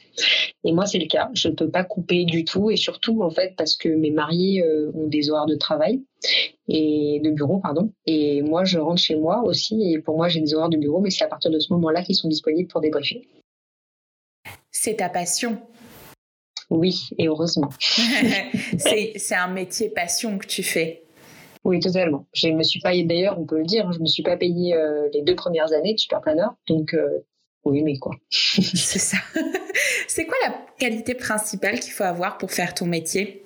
et 0.64 0.72
moi, 0.72 0.86
c'est 0.86 0.98
le 0.98 1.06
cas. 1.06 1.30
Je 1.34 1.50
ne 1.50 1.54
peux 1.54 1.70
pas 1.70 1.84
couper 1.84 2.24
du 2.24 2.46
tout, 2.46 2.72
et 2.72 2.78
surtout 2.78 3.22
en 3.22 3.30
fait 3.30 3.56
parce 3.56 3.76
que 3.76 3.90
mes 3.90 4.10
mariés 4.10 4.64
euh, 4.64 4.92
ont 4.96 5.08
des 5.08 5.30
horaires 5.30 5.46
de 5.46 5.56
travail 5.56 6.02
et 6.68 7.20
de 7.24 7.30
bureau, 7.30 7.60
pardon. 7.60 7.92
Et 8.06 8.42
moi, 8.42 8.64
je 8.64 8.80
rentre 8.80 9.02
chez 9.02 9.16
moi 9.16 9.44
aussi, 9.44 9.94
et 9.94 10.00
pour 10.00 10.16
moi, 10.16 10.30
j'ai 10.30 10.40
des 10.40 10.56
horaires 10.56 10.70
de 10.70 10.78
bureau, 10.78 11.02
mais 11.02 11.12
c'est 11.12 11.26
à 11.26 11.28
partir 11.28 11.52
de 11.52 11.60
ce 11.60 11.72
moment-là 11.74 12.02
qu'ils 12.04 12.16
sont 12.16 12.30
disponibles 12.30 12.70
pour 12.70 12.82
débriefer. 12.82 13.28
C'est 14.72 14.96
ta 14.96 15.10
passion. 15.10 15.60
Oui, 16.70 17.10
et 17.18 17.28
heureusement. 17.28 17.70
c'est 17.80 19.36
un 19.36 19.48
métier 19.48 19.90
passion 19.90 20.38
que 20.38 20.48
tu 20.48 20.64
fais. 20.64 21.04
Oui, 21.64 21.80
totalement. 21.80 22.26
Je 22.34 22.50
me 22.50 22.64
suis 22.64 22.80
pas, 22.80 22.92
d'ailleurs, 23.04 23.40
on 23.40 23.46
peut 23.46 23.58
le 23.58 23.66
dire, 23.66 23.92
je 23.92 24.00
me 24.00 24.06
suis 24.06 24.24
pas 24.24 24.38
payée 24.38 24.74
euh, 24.74 25.10
les 25.14 25.22
deux 25.22 25.36
premières 25.36 25.74
années 25.74 25.94
de 25.94 26.00
super 26.00 26.22
planeur, 26.22 26.56
donc 26.68 26.94
euh, 26.94 27.26
oui, 27.66 27.84
mais 27.84 27.98
quoi. 27.98 28.16
c'est 28.30 29.00
ça. 29.00 29.18
c'est 30.08 30.26
quoi 30.26 30.38
la 30.46 30.56
qualité 30.80 31.14
principale 31.14 31.80
qu'il 31.80 31.92
faut 31.92 32.04
avoir 32.04 32.38
pour 32.38 32.52
faire 32.52 32.74
ton 32.74 32.86
métier? 32.86 33.44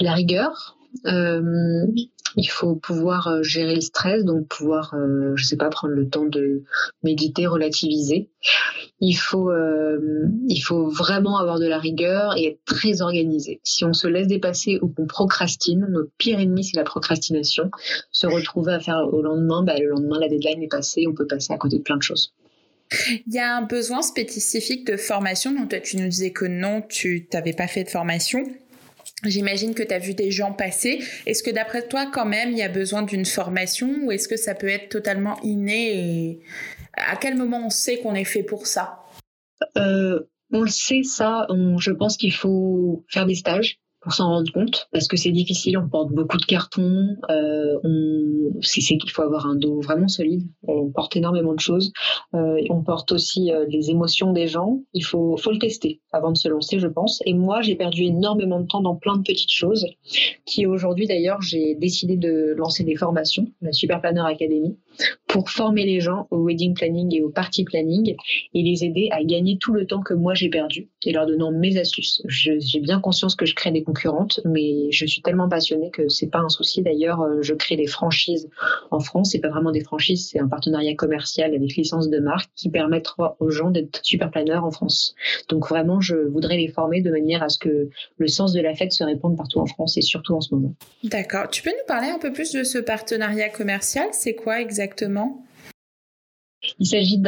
La 0.00 0.14
rigueur. 0.14 0.78
Euh, 1.04 1.86
il 2.36 2.48
faut 2.50 2.74
pouvoir 2.74 3.28
euh, 3.28 3.42
gérer 3.42 3.74
le 3.74 3.80
stress, 3.80 4.24
donc 4.24 4.46
pouvoir, 4.48 4.92
euh, 4.94 5.32
je 5.36 5.44
sais 5.44 5.56
pas, 5.56 5.70
prendre 5.70 5.94
le 5.94 6.08
temps 6.08 6.26
de 6.26 6.64
méditer, 7.02 7.46
relativiser. 7.46 8.28
Il 9.00 9.14
faut, 9.14 9.50
euh, 9.50 10.28
il 10.48 10.60
faut 10.60 10.88
vraiment 10.88 11.38
avoir 11.38 11.58
de 11.58 11.66
la 11.66 11.78
rigueur 11.78 12.36
et 12.36 12.46
être 12.46 12.60
très 12.66 13.00
organisé. 13.00 13.60
Si 13.64 13.84
on 13.84 13.94
se 13.94 14.06
laisse 14.06 14.26
dépasser 14.26 14.78
ou 14.82 14.88
qu'on 14.88 15.06
procrastine, 15.06 15.86
notre 15.88 16.10
pire 16.18 16.38
ennemi 16.38 16.62
c'est 16.62 16.76
la 16.76 16.84
procrastination. 16.84 17.70
Se 18.12 18.26
retrouver 18.26 18.74
à 18.74 18.80
faire 18.80 19.08
au 19.12 19.22
lendemain, 19.22 19.62
bah, 19.62 19.78
le 19.78 19.88
lendemain 19.88 20.18
la 20.20 20.28
deadline 20.28 20.62
est 20.62 20.68
passée, 20.68 21.06
on 21.08 21.14
peut 21.14 21.26
passer 21.26 21.54
à 21.54 21.58
côté 21.58 21.78
de 21.78 21.82
plein 21.82 21.96
de 21.96 22.02
choses. 22.02 22.34
Il 23.26 23.34
y 23.34 23.38
a 23.38 23.56
un 23.56 23.62
besoin 23.62 24.02
spécifique 24.02 24.86
de 24.86 24.96
formation. 24.96 25.52
Donc, 25.52 25.70
toi, 25.70 25.80
tu 25.80 25.96
nous 25.96 26.08
disais 26.08 26.30
que 26.30 26.44
non, 26.44 26.82
tu 26.88 27.26
n'avais 27.32 27.52
pas 27.52 27.66
fait 27.66 27.82
de 27.82 27.88
formation. 27.88 28.44
J'imagine 29.24 29.74
que 29.74 29.82
tu 29.82 29.94
as 29.94 29.98
vu 29.98 30.14
des 30.14 30.30
gens 30.30 30.52
passer. 30.52 31.02
Est-ce 31.24 31.42
que 31.42 31.50
d'après 31.50 31.88
toi, 31.88 32.06
quand 32.12 32.26
même, 32.26 32.52
il 32.52 32.58
y 32.58 32.62
a 32.62 32.68
besoin 32.68 33.02
d'une 33.02 33.24
formation 33.24 33.90
ou 34.02 34.12
est-ce 34.12 34.28
que 34.28 34.36
ça 34.36 34.54
peut 34.54 34.68
être 34.68 34.90
totalement 34.90 35.40
inné 35.42 36.40
à 36.92 37.16
quel 37.16 37.36
moment 37.36 37.66
on 37.66 37.70
sait 37.70 37.98
qu'on 37.98 38.14
est 38.14 38.24
fait 38.24 38.42
pour 38.42 38.66
ça? 38.66 39.04
Euh, 39.76 40.20
On 40.52 40.62
le 40.62 40.68
sait, 40.68 41.02
ça. 41.02 41.46
je 41.50 41.90
pense 41.92 42.16
qu'il 42.16 42.32
faut 42.32 43.04
faire 43.08 43.26
des 43.26 43.34
stages 43.34 43.78
pour 44.06 44.14
s'en 44.14 44.28
rendre 44.28 44.52
compte 44.52 44.86
parce 44.92 45.08
que 45.08 45.16
c'est 45.16 45.32
difficile. 45.32 45.76
On 45.78 45.88
porte 45.88 46.12
beaucoup 46.12 46.36
de 46.36 46.44
cartons. 46.44 47.16
Euh, 47.28 47.74
c'est, 48.60 48.80
qu'il 48.98 49.10
faut 49.10 49.22
avoir 49.22 49.46
un 49.46 49.56
dos 49.56 49.80
vraiment 49.80 50.06
solide. 50.06 50.46
On 50.62 50.92
porte 50.92 51.16
énormément 51.16 51.54
de 51.54 51.58
choses. 51.58 51.92
Euh, 52.32 52.60
on 52.70 52.84
porte 52.84 53.10
aussi 53.10 53.50
euh, 53.50 53.66
les 53.68 53.90
émotions 53.90 54.32
des 54.32 54.46
gens. 54.46 54.78
Il 54.92 55.04
faut, 55.04 55.36
faut 55.36 55.50
le 55.50 55.58
tester 55.58 56.02
avant 56.12 56.30
de 56.30 56.36
se 56.36 56.48
lancer, 56.48 56.78
je 56.78 56.86
pense. 56.86 57.20
Et 57.26 57.34
moi, 57.34 57.62
j'ai 57.62 57.74
perdu 57.74 58.04
énormément 58.04 58.60
de 58.60 58.68
temps 58.68 58.80
dans 58.80 58.94
plein 58.94 59.16
de 59.16 59.22
petites 59.22 59.50
choses. 59.50 59.84
Qui 60.44 60.66
aujourd'hui, 60.66 61.08
d'ailleurs, 61.08 61.42
j'ai 61.42 61.74
décidé 61.74 62.16
de 62.16 62.54
lancer 62.56 62.84
des 62.84 62.94
formations, 62.94 63.48
la 63.60 63.72
Super 63.72 64.00
Planner 64.00 64.22
Academy, 64.24 64.76
pour 65.26 65.50
former 65.50 65.84
les 65.84 66.00
gens 66.00 66.28
au 66.30 66.46
wedding 66.46 66.74
planning 66.74 67.14
et 67.14 67.22
au 67.22 67.30
party 67.30 67.64
planning 67.64 68.14
et 68.54 68.62
les 68.62 68.84
aider 68.84 69.08
à 69.10 69.22
gagner 69.24 69.58
tout 69.58 69.72
le 69.72 69.86
temps 69.86 70.02
que 70.02 70.14
moi 70.14 70.34
j'ai 70.34 70.48
perdu 70.48 70.88
et 71.04 71.12
leur 71.12 71.26
donnant 71.26 71.52
mes 71.52 71.78
astuces. 71.78 72.22
j'ai 72.26 72.80
bien 72.80 73.00
conscience 73.00 73.34
que 73.34 73.46
je 73.46 73.54
crée 73.54 73.70
des 73.70 73.84
mais 74.44 74.90
je 74.90 75.06
suis 75.06 75.22
tellement 75.22 75.48
passionnée 75.48 75.90
que 75.90 76.08
c'est 76.08 76.28
pas 76.28 76.38
un 76.38 76.48
souci. 76.48 76.82
D'ailleurs, 76.82 77.20
euh, 77.20 77.42
je 77.42 77.54
crée 77.54 77.76
des 77.76 77.86
franchises 77.86 78.48
en 78.90 79.00
France. 79.00 79.30
C'est 79.32 79.40
pas 79.40 79.48
vraiment 79.48 79.72
des 79.72 79.80
franchises, 79.80 80.28
c'est 80.30 80.40
un 80.40 80.48
partenariat 80.48 80.94
commercial 80.94 81.54
avec 81.54 81.76
licence 81.76 82.10
de 82.10 82.18
marque 82.18 82.50
qui 82.54 82.68
permettra 82.68 83.36
aux 83.40 83.50
gens 83.50 83.70
d'être 83.70 84.00
super 84.02 84.30
planeurs 84.30 84.64
en 84.64 84.70
France. 84.70 85.14
Donc 85.48 85.68
vraiment, 85.68 86.00
je 86.00 86.16
voudrais 86.16 86.56
les 86.56 86.68
former 86.68 87.00
de 87.00 87.10
manière 87.10 87.42
à 87.42 87.48
ce 87.48 87.58
que 87.58 87.88
le 88.18 88.28
sens 88.28 88.52
de 88.52 88.60
la 88.60 88.74
fête 88.74 88.92
se 88.92 89.04
répande 89.04 89.36
partout 89.36 89.60
en 89.60 89.66
France 89.66 89.96
et 89.96 90.02
surtout 90.02 90.34
en 90.34 90.40
ce 90.40 90.54
moment. 90.54 90.74
D'accord. 91.04 91.48
Tu 91.50 91.62
peux 91.62 91.70
nous 91.70 91.86
parler 91.86 92.08
un 92.08 92.18
peu 92.18 92.32
plus 92.32 92.52
de 92.52 92.64
ce 92.64 92.78
partenariat 92.78 93.48
commercial? 93.48 94.08
C'est 94.12 94.34
quoi 94.34 94.60
exactement? 94.60 94.85
Il 96.78 96.86
s'agit 96.86 97.20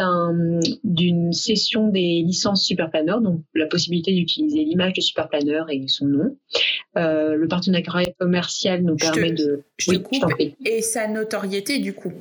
d'une 0.85 1.33
session 1.33 1.89
des 1.89 2.23
licences 2.23 2.65
Superplanner, 2.65 3.17
donc 3.23 3.43
la 3.55 3.67
possibilité 3.67 4.13
d'utiliser 4.13 4.65
l'image 4.65 4.95
de 4.95 5.01
Superplanner 5.01 5.63
et 5.71 5.89
son 5.89 6.07
nom. 6.07 6.37
Euh, 6.97 7.35
le 7.35 7.49
partenariat 7.49 8.13
commercial 8.19 8.83
nous 8.83 8.97
permet 8.97 9.33
de... 9.33 9.63
Je 9.79 9.97
coupe. 9.97 10.35
Et 10.65 10.83
sa 10.83 11.09
notoriété 11.09 11.79
du 11.79 11.95
coup 11.95 12.13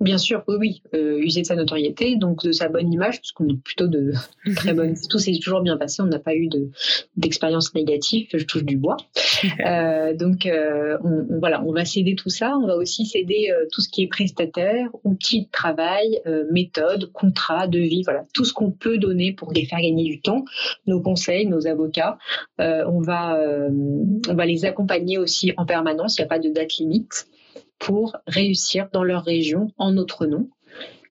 Bien 0.00 0.16
sûr, 0.16 0.42
oui, 0.48 0.56
oui. 0.58 0.82
Euh, 0.94 1.18
user 1.18 1.42
de 1.42 1.46
sa 1.46 1.54
notoriété, 1.54 2.16
donc 2.16 2.42
de 2.42 2.52
sa 2.52 2.70
bonne 2.70 2.90
image, 2.90 3.18
puisqu'on 3.18 3.46
est 3.48 3.62
plutôt 3.62 3.86
de 3.86 4.12
très 4.56 4.72
bonne. 4.72 4.94
Tout 5.10 5.18
s'est 5.18 5.38
toujours 5.42 5.60
bien 5.60 5.76
passé, 5.76 6.00
on 6.00 6.06
n'a 6.06 6.18
pas 6.18 6.34
eu 6.34 6.48
de 6.48 6.70
d'expérience 7.16 7.74
négative. 7.74 8.28
Je 8.32 8.44
touche 8.44 8.64
du 8.64 8.76
bois. 8.76 8.96
Euh, 9.66 10.14
donc 10.14 10.44
euh, 10.44 10.98
on, 11.02 11.38
voilà, 11.38 11.62
on 11.64 11.72
va 11.72 11.86
céder 11.86 12.14
tout 12.14 12.28
ça. 12.28 12.56
On 12.58 12.66
va 12.66 12.76
aussi 12.76 13.06
céder 13.06 13.48
tout 13.72 13.80
ce 13.80 13.88
qui 13.88 14.02
est 14.02 14.06
prestataire, 14.06 14.88
outils 15.02 15.46
de 15.46 15.50
travail, 15.50 16.20
méthodes, 16.50 17.10
contrats, 17.12 17.66
devis, 17.66 18.02
voilà, 18.02 18.26
tout 18.34 18.44
ce 18.44 18.52
qu'on 18.52 18.70
peut 18.70 18.98
donner 18.98 19.32
pour 19.32 19.52
les 19.52 19.64
faire 19.64 19.80
gagner 19.80 20.04
du 20.04 20.20
temps. 20.20 20.44
Nos 20.86 21.00
conseils, 21.00 21.46
nos 21.46 21.66
avocats, 21.66 22.18
on 22.58 23.00
va 23.00 23.40
on 24.28 24.34
va 24.34 24.46
les 24.46 24.66
accompagner 24.66 25.16
aussi 25.16 25.52
en 25.56 25.64
permanence. 25.64 26.18
Il 26.18 26.20
n'y 26.20 26.26
a 26.26 26.28
pas 26.28 26.38
de 26.38 26.50
date 26.50 26.76
limite 26.76 27.26
pour 27.80 28.16
réussir 28.28 28.88
dans 28.92 29.02
leur 29.02 29.24
région 29.24 29.72
en 29.78 29.90
notre 29.90 30.26
nom 30.26 30.48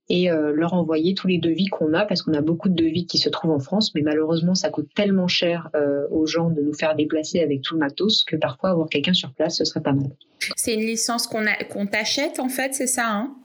et 0.07 0.31
euh, 0.31 0.53
leur 0.53 0.73
envoyer 0.73 1.13
tous 1.13 1.27
les 1.27 1.37
devis 1.37 1.67
qu'on 1.67 1.93
a, 1.93 2.05
parce 2.05 2.23
qu'on 2.23 2.33
a 2.33 2.41
beaucoup 2.41 2.69
de 2.69 2.73
devis 2.73 3.05
qui 3.05 3.17
se 3.17 3.29
trouvent 3.29 3.51
en 3.51 3.59
France, 3.59 3.93
mais 3.93 4.01
malheureusement, 4.01 4.55
ça 4.55 4.69
coûte 4.69 4.87
tellement 4.95 5.27
cher 5.27 5.69
euh, 5.75 6.07
aux 6.09 6.25
gens 6.25 6.49
de 6.49 6.61
nous 6.61 6.73
faire 6.73 6.95
déplacer 6.95 7.41
avec 7.41 7.61
tout 7.61 7.75
le 7.75 7.79
matos 7.79 8.23
que 8.23 8.35
parfois 8.35 8.71
avoir 8.71 8.89
quelqu'un 8.89 9.13
sur 9.13 9.31
place, 9.33 9.57
ce 9.57 9.65
serait 9.65 9.81
pas 9.81 9.93
mal. 9.93 10.09
C'est 10.55 10.73
une 10.73 10.85
licence 10.85 11.27
qu'on 11.27 11.85
t'achète, 11.85 12.39
en 12.39 12.49
fait, 12.49 12.73
c'est 12.73 12.87
ça 12.87 13.07
hein? 13.07 13.35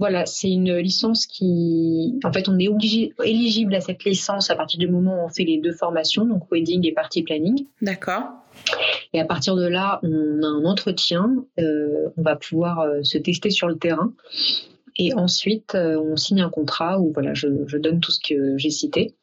Voilà, 0.00 0.24
c'est 0.24 0.50
une 0.50 0.78
licence 0.78 1.26
qui, 1.26 2.18
en 2.24 2.32
fait, 2.32 2.48
on 2.48 2.58
est 2.58 2.68
obligé, 2.68 3.12
éligible 3.22 3.74
à 3.74 3.82
cette 3.82 4.02
licence 4.04 4.48
à 4.50 4.56
partir 4.56 4.78
du 4.78 4.88
moment 4.88 5.22
où 5.22 5.26
on 5.26 5.28
fait 5.28 5.44
les 5.44 5.58
deux 5.58 5.74
formations, 5.74 6.24
donc 6.24 6.50
wedding 6.50 6.86
et 6.86 6.92
party 6.92 7.22
planning. 7.22 7.66
D'accord. 7.82 8.22
Et 9.12 9.20
à 9.20 9.26
partir 9.26 9.56
de 9.56 9.66
là, 9.66 10.00
on 10.02 10.42
a 10.42 10.46
un 10.46 10.64
entretien, 10.64 11.44
euh, 11.58 12.08
on 12.16 12.22
va 12.22 12.34
pouvoir 12.36 12.80
euh, 12.80 13.02
se 13.02 13.18
tester 13.18 13.50
sur 13.50 13.68
le 13.68 13.76
terrain. 13.76 14.14
Et 14.96 15.12
ensuite, 15.12 15.74
euh, 15.74 16.00
on 16.00 16.16
signe 16.16 16.40
un 16.40 16.50
contrat 16.50 16.98
où 16.98 17.12
voilà, 17.12 17.34
je, 17.34 17.48
donne 17.76 18.00
tout 18.00 18.10
ce 18.10 18.20
que 18.20 18.56
j'ai 18.56 18.70
cité. 18.70 19.14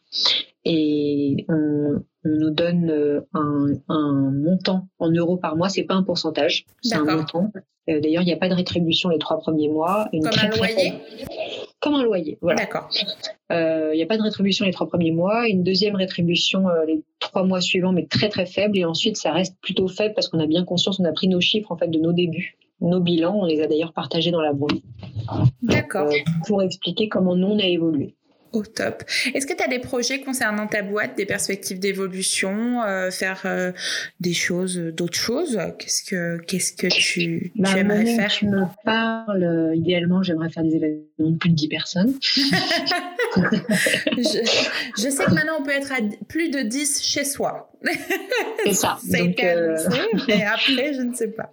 Et 0.65 1.45
on, 1.49 2.03
nous 2.25 2.49
donne 2.49 3.23
un, 3.33 4.31
montant 4.33 4.87
en 4.99 5.09
euros 5.09 5.37
par 5.37 5.55
mois. 5.55 5.69
C'est 5.69 5.83
pas 5.83 5.93
un 5.93 6.03
pourcentage, 6.03 6.65
c'est 6.81 6.95
un 6.95 7.05
montant. 7.05 7.51
D'ailleurs, 7.87 8.23
il 8.23 8.25
n'y 8.25 8.33
a 8.33 8.37
pas 8.37 8.49
de 8.49 8.53
rétribution 8.53 9.09
les 9.09 9.17
trois 9.17 9.39
premiers 9.39 9.69
mois. 9.69 10.09
Une 10.11 10.23
Comme 10.23 10.39
un 10.39 10.49
loyer 10.49 10.93
comme 11.79 11.95
un 11.95 12.03
loyer. 12.03 12.37
Voilà. 12.41 12.61
D'accord. 12.61 12.89
Il 13.49 13.91
n'y 13.93 14.03
a 14.03 14.05
pas 14.05 14.17
de 14.17 14.23
rétribution 14.23 14.65
les 14.65 14.71
trois 14.71 14.87
premiers 14.87 15.11
mois, 15.11 15.47
une 15.47 15.63
deuxième 15.63 15.95
rétribution 15.95 16.65
les 16.85 17.03
trois 17.19 17.43
mois 17.43 17.61
suivants, 17.61 17.93
mais 17.93 18.05
très 18.05 18.29
très 18.29 18.45
faible. 18.45 18.77
Et 18.77 18.85
ensuite, 18.85 19.17
ça 19.17 19.31
reste 19.31 19.55
plutôt 19.61 19.87
faible 19.87 20.13
parce 20.13 20.27
qu'on 20.27 20.39
a 20.39 20.47
bien 20.47 20.65
conscience, 20.65 20.99
on 20.99 21.05
a 21.05 21.13
pris 21.13 21.27
nos 21.27 21.41
chiffres 21.41 21.71
en 21.71 21.77
fait 21.77 21.87
de 21.87 21.99
nos 21.99 22.13
débuts, 22.13 22.57
nos 22.81 22.99
bilans. 22.99 23.35
On 23.35 23.45
les 23.45 23.61
a 23.61 23.67
d'ailleurs 23.67 23.93
partagés 23.93 24.31
dans 24.31 24.41
la 24.41 24.53
brouille. 24.53 24.83
D'accord. 25.61 26.09
Euh, 26.09 26.17
pour 26.45 26.61
expliquer 26.61 27.07
comment 27.09 27.35
nous 27.35 27.47
on 27.47 27.59
a 27.59 27.65
évolué. 27.65 28.15
Au 28.57 28.63
top. 28.63 29.03
Est-ce 29.35 29.45
que 29.45 29.53
tu 29.53 29.61
as 29.61 29.67
des 29.67 29.77
projets 29.77 30.21
concernant 30.21 30.65
ta 30.65 30.81
boîte, 30.81 31.15
des 31.15 31.27
perspectives 31.27 31.77
d'évolution, 31.77 32.81
euh, 32.81 33.11
faire 33.11 33.43
euh, 33.45 33.71
des 34.19 34.33
choses, 34.33 34.77
d'autres 34.77 35.19
choses? 35.19 35.59
Qu'est-ce 35.77 36.01
que 36.03 36.39
qu'est-ce 36.47 36.73
que 36.73 36.87
tu, 36.87 37.51
bah, 37.55 37.77
aimerais 37.77 38.05
faire? 38.15 38.31
Tu 38.31 38.47
me 38.47 38.63
parles. 38.83 39.73
idéalement, 39.75 40.23
j'aimerais 40.23 40.49
faire 40.49 40.63
des 40.63 40.75
événements 40.75 41.03
de 41.19 41.37
plus 41.37 41.49
de 41.51 41.55
10 41.55 41.67
personnes. 41.67 42.13
je, 44.17 45.09
sais 45.09 45.25
que 45.25 45.33
maintenant 45.33 45.57
on 45.59 45.63
peut 45.63 45.71
être 45.71 45.91
à 45.91 45.97
plus 46.27 46.49
de 46.49 46.61
10 46.61 47.03
chez 47.03 47.25
soi. 47.25 47.71
C'est 48.63 48.73
ça. 48.73 48.97
été 49.13 49.49
annoncé, 49.49 50.01
mais 50.27 50.43
après, 50.43 50.93
je 50.93 51.01
ne 51.01 51.13
sais 51.13 51.27
pas. 51.27 51.51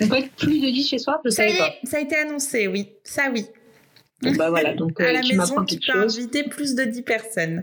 On 0.00 0.08
peut 0.08 0.16
être 0.16 0.30
plus 0.30 0.60
de 0.60 0.70
10 0.70 0.88
chez 0.88 0.98
soi, 0.98 1.20
je 1.24 1.30
ça 1.30 1.36
savais 1.36 1.58
pas. 1.58 1.74
Ça 1.84 1.98
a 1.98 2.00
été 2.00 2.16
annoncé, 2.16 2.68
oui. 2.68 2.88
Ça, 3.04 3.30
oui. 3.32 3.46
Bah 4.22 4.50
voilà, 4.50 4.74
donc 4.76 5.00
à 5.00 5.04
euh, 5.04 5.12
la 5.12 5.20
maison, 5.20 5.64
tu 5.64 5.78
peux 5.78 5.98
inviter 5.98 6.42
plus 6.42 6.74
de 6.74 6.82
10 6.84 7.02
personnes. 7.02 7.62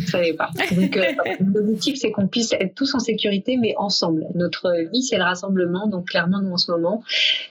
Je 0.00 0.10
savais 0.10 0.32
pas. 0.32 0.50
Donc, 0.74 0.96
euh, 0.96 1.04
l'objectif, 1.54 1.96
c'est 1.98 2.10
qu'on 2.10 2.26
puisse 2.26 2.52
être 2.52 2.74
tous 2.74 2.94
en 2.94 2.98
sécurité, 2.98 3.56
mais 3.56 3.74
ensemble. 3.76 4.26
Notre 4.34 4.90
vie, 4.90 5.02
c'est 5.02 5.16
le 5.16 5.22
rassemblement. 5.22 5.86
Donc, 5.86 6.08
clairement, 6.08 6.40
nous, 6.42 6.50
en 6.50 6.56
ce 6.56 6.72
moment, 6.72 7.02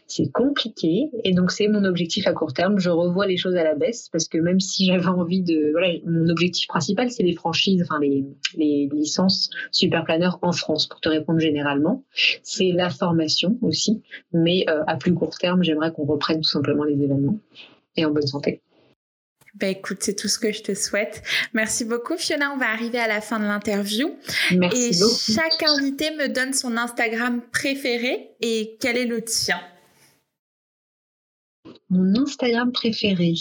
c'est 0.07 0.29
compliqué. 0.31 1.09
Et 1.23 1.33
donc, 1.33 1.51
c'est 1.51 1.67
mon 1.69 1.85
objectif 1.85 2.27
à 2.27 2.33
court 2.33 2.53
terme. 2.53 2.79
Je 2.79 2.89
revois 2.89 3.27
les 3.27 3.37
choses 3.37 3.55
à 3.55 3.63
la 3.63 3.75
baisse 3.75 4.09
parce 4.11 4.27
que 4.27 4.37
même 4.37 4.59
si 4.59 4.85
j'avais 4.85 5.07
envie 5.07 5.41
de. 5.41 5.71
Voilà, 5.71 5.93
mon 6.05 6.27
objectif 6.29 6.67
principal, 6.67 7.11
c'est 7.11 7.23
les 7.23 7.33
franchises, 7.33 7.81
enfin, 7.83 7.99
les, 8.01 8.25
les 8.57 8.89
licences 8.93 9.49
super 9.71 10.03
planeurs 10.03 10.39
en 10.41 10.51
France, 10.51 10.87
pour 10.87 10.99
te 10.99 11.07
répondre 11.07 11.39
généralement. 11.39 12.03
C'est 12.43 12.71
la 12.73 12.89
formation 12.89 13.57
aussi. 13.61 14.01
Mais 14.33 14.65
euh, 14.69 14.83
à 14.85 14.97
plus 14.97 15.13
court 15.13 15.37
terme, 15.37 15.63
j'aimerais 15.63 15.93
qu'on 15.93 16.05
reprenne 16.05 16.41
tout 16.41 16.49
simplement 16.49 16.83
les 16.83 17.01
événements 17.01 17.39
et 17.95 18.05
en 18.05 18.11
bonne 18.11 18.27
santé. 18.27 18.61
Ben 19.55 19.69
écoute, 19.69 19.99
c'est 20.01 20.15
tout 20.15 20.27
ce 20.27 20.39
que 20.39 20.51
je 20.51 20.63
te 20.63 20.73
souhaite. 20.73 21.21
Merci 21.53 21.85
beaucoup, 21.85 22.17
Fiona. 22.17 22.51
On 22.51 22.57
va 22.57 22.71
arriver 22.71 22.97
à 22.97 23.07
la 23.07 23.21
fin 23.21 23.39
de 23.39 23.45
l'interview. 23.45 24.15
Merci 24.51 24.83
et 24.83 25.33
chaque 25.33 25.61
invité 25.61 26.09
me 26.11 26.27
donne 26.27 26.53
son 26.53 26.75
Instagram 26.75 27.41
préféré. 27.51 28.31
Et 28.41 28.77
quel 28.79 28.97
est 28.97 29.05
le 29.05 29.23
tien? 29.23 29.61
Mon 31.89 32.15
Instagram 32.19 32.71
préféré. 32.71 33.35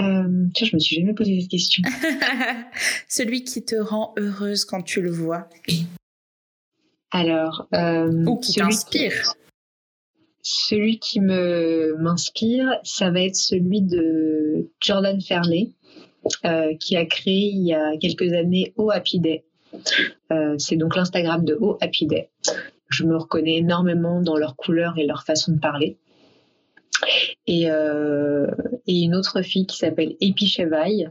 Euh, 0.00 0.46
tiens, 0.54 0.66
je 0.66 0.76
me 0.76 0.78
suis 0.78 0.96
jamais 0.96 1.14
posé 1.14 1.40
cette 1.40 1.50
question. 1.50 1.82
Celui 3.08 3.44
qui 3.44 3.64
te 3.64 3.76
rend 3.76 4.12
heureuse 4.18 4.66
quand 4.66 4.82
tu 4.82 5.00
le 5.00 5.10
vois. 5.10 5.48
Alors, 7.12 7.66
euh, 7.72 8.24
ou 8.26 8.36
qui 8.36 8.54
t'inspire. 8.54 9.34
Celui 10.46 10.98
qui 10.98 11.20
m'inspire, 11.20 12.78
ça 12.82 13.10
va 13.10 13.22
être 13.22 13.34
celui 13.34 13.80
de 13.80 14.68
Jordan 14.78 15.18
Fairley, 15.18 15.70
euh, 16.44 16.74
qui 16.76 16.96
a 16.98 17.06
créé 17.06 17.48
il 17.48 17.66
y 17.66 17.72
a 17.72 17.96
quelques 17.96 18.30
années 18.34 18.74
Oh 18.76 18.90
Happy 18.90 19.20
Day. 19.20 19.44
Euh, 20.30 20.54
c'est 20.58 20.76
donc 20.76 20.96
l'Instagram 20.96 21.46
de 21.46 21.56
Oh 21.58 21.78
Happy 21.80 22.06
Day. 22.06 22.28
Je 22.90 23.04
me 23.04 23.16
reconnais 23.16 23.56
énormément 23.56 24.20
dans 24.20 24.36
leur 24.36 24.54
couleur 24.54 24.98
et 24.98 25.06
leur 25.06 25.24
façon 25.24 25.52
de 25.52 25.60
parler. 25.60 25.96
Et, 27.46 27.70
euh, 27.70 28.46
et 28.86 29.00
une 29.00 29.14
autre 29.14 29.40
fille 29.40 29.66
qui 29.66 29.78
s'appelle 29.78 30.14
Epi 30.20 30.46
Chevaille, 30.46 31.08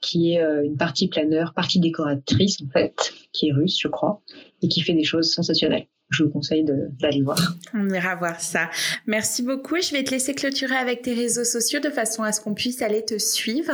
qui 0.00 0.32
est 0.32 0.42
une 0.64 0.78
partie 0.78 1.08
planeur, 1.08 1.52
partie 1.52 1.80
décoratrice 1.80 2.62
en 2.62 2.70
fait, 2.70 3.12
qui 3.32 3.48
est 3.48 3.52
russe, 3.52 3.78
je 3.78 3.88
crois, 3.88 4.22
et 4.62 4.68
qui 4.68 4.80
fait 4.80 4.94
des 4.94 5.04
choses 5.04 5.30
sensationnelles. 5.30 5.86
Je 6.10 6.24
vous 6.24 6.30
conseille 6.30 6.64
d'aller 6.64 7.22
voir. 7.22 7.56
On 7.72 7.88
ira 7.88 8.16
voir 8.16 8.40
ça. 8.40 8.68
Merci 9.06 9.42
beaucoup. 9.42 9.76
Je 9.80 9.92
vais 9.92 10.02
te 10.02 10.10
laisser 10.10 10.34
clôturer 10.34 10.76
avec 10.76 11.02
tes 11.02 11.14
réseaux 11.14 11.44
sociaux 11.44 11.80
de 11.80 11.90
façon 11.90 12.22
à 12.22 12.32
ce 12.32 12.40
qu'on 12.40 12.54
puisse 12.54 12.82
aller 12.82 13.04
te 13.04 13.18
suivre. 13.18 13.72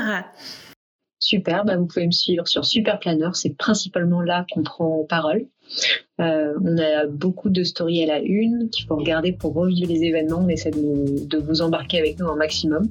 Super, 1.19 1.65
bah 1.65 1.77
vous 1.77 1.87
pouvez 1.87 2.07
me 2.07 2.13
suivre 2.13 2.47
sur 2.47 2.65
Super 2.65 2.99
Planner, 2.99 3.31
c'est 3.33 3.57
principalement 3.57 4.21
là 4.21 4.45
qu'on 4.53 4.63
prend 4.63 5.05
parole. 5.09 5.47
Euh, 6.21 6.55
on 6.63 6.79
a 6.79 7.07
beaucoup 7.07 7.51
de 7.51 7.63
stories 7.63 8.03
à 8.05 8.07
la 8.07 8.21
une 8.21 8.71
qu'il 8.71 8.87
faut 8.87 8.97
regarder 8.97 9.33
pour 9.33 9.55
revivre 9.55 9.91
les 9.91 10.05
événements. 10.05 10.43
On 10.45 10.49
essaie 10.49 10.71
de, 10.71 11.39
vous 11.39 11.61
embarquer 11.61 11.99
avec 11.99 12.19
nous 12.19 12.29
un 12.29 12.37
maximum. 12.37 12.89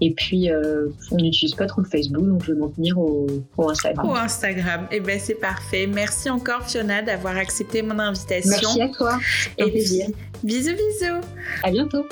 Et 0.00 0.12
puis, 0.12 0.50
euh, 0.50 0.88
on 1.10 1.16
n'utilise 1.16 1.54
pas 1.54 1.66
trop 1.66 1.80
le 1.80 1.88
Facebook, 1.88 2.24
donc 2.24 2.44
je 2.44 2.52
vais 2.52 2.58
m'en 2.58 2.68
tenir 2.68 2.98
au, 2.98 3.26
Instagram. 3.58 4.08
Au 4.08 4.14
Instagram. 4.14 4.86
Et 4.92 4.96
eh 4.96 5.00
ben 5.00 5.18
c'est 5.18 5.40
parfait. 5.40 5.86
Merci 5.86 6.30
encore 6.30 6.62
Fiona 6.68 7.02
d'avoir 7.02 7.36
accepté 7.36 7.82
mon 7.82 7.98
invitation. 7.98 8.50
Merci 8.50 8.82
à 8.82 8.88
toi. 8.88 9.18
Et 9.58 9.70
plaisir. 9.70 10.06
bisous 10.42 10.72
bisous. 10.72 11.20
À 11.62 11.70
bientôt. 11.70 12.06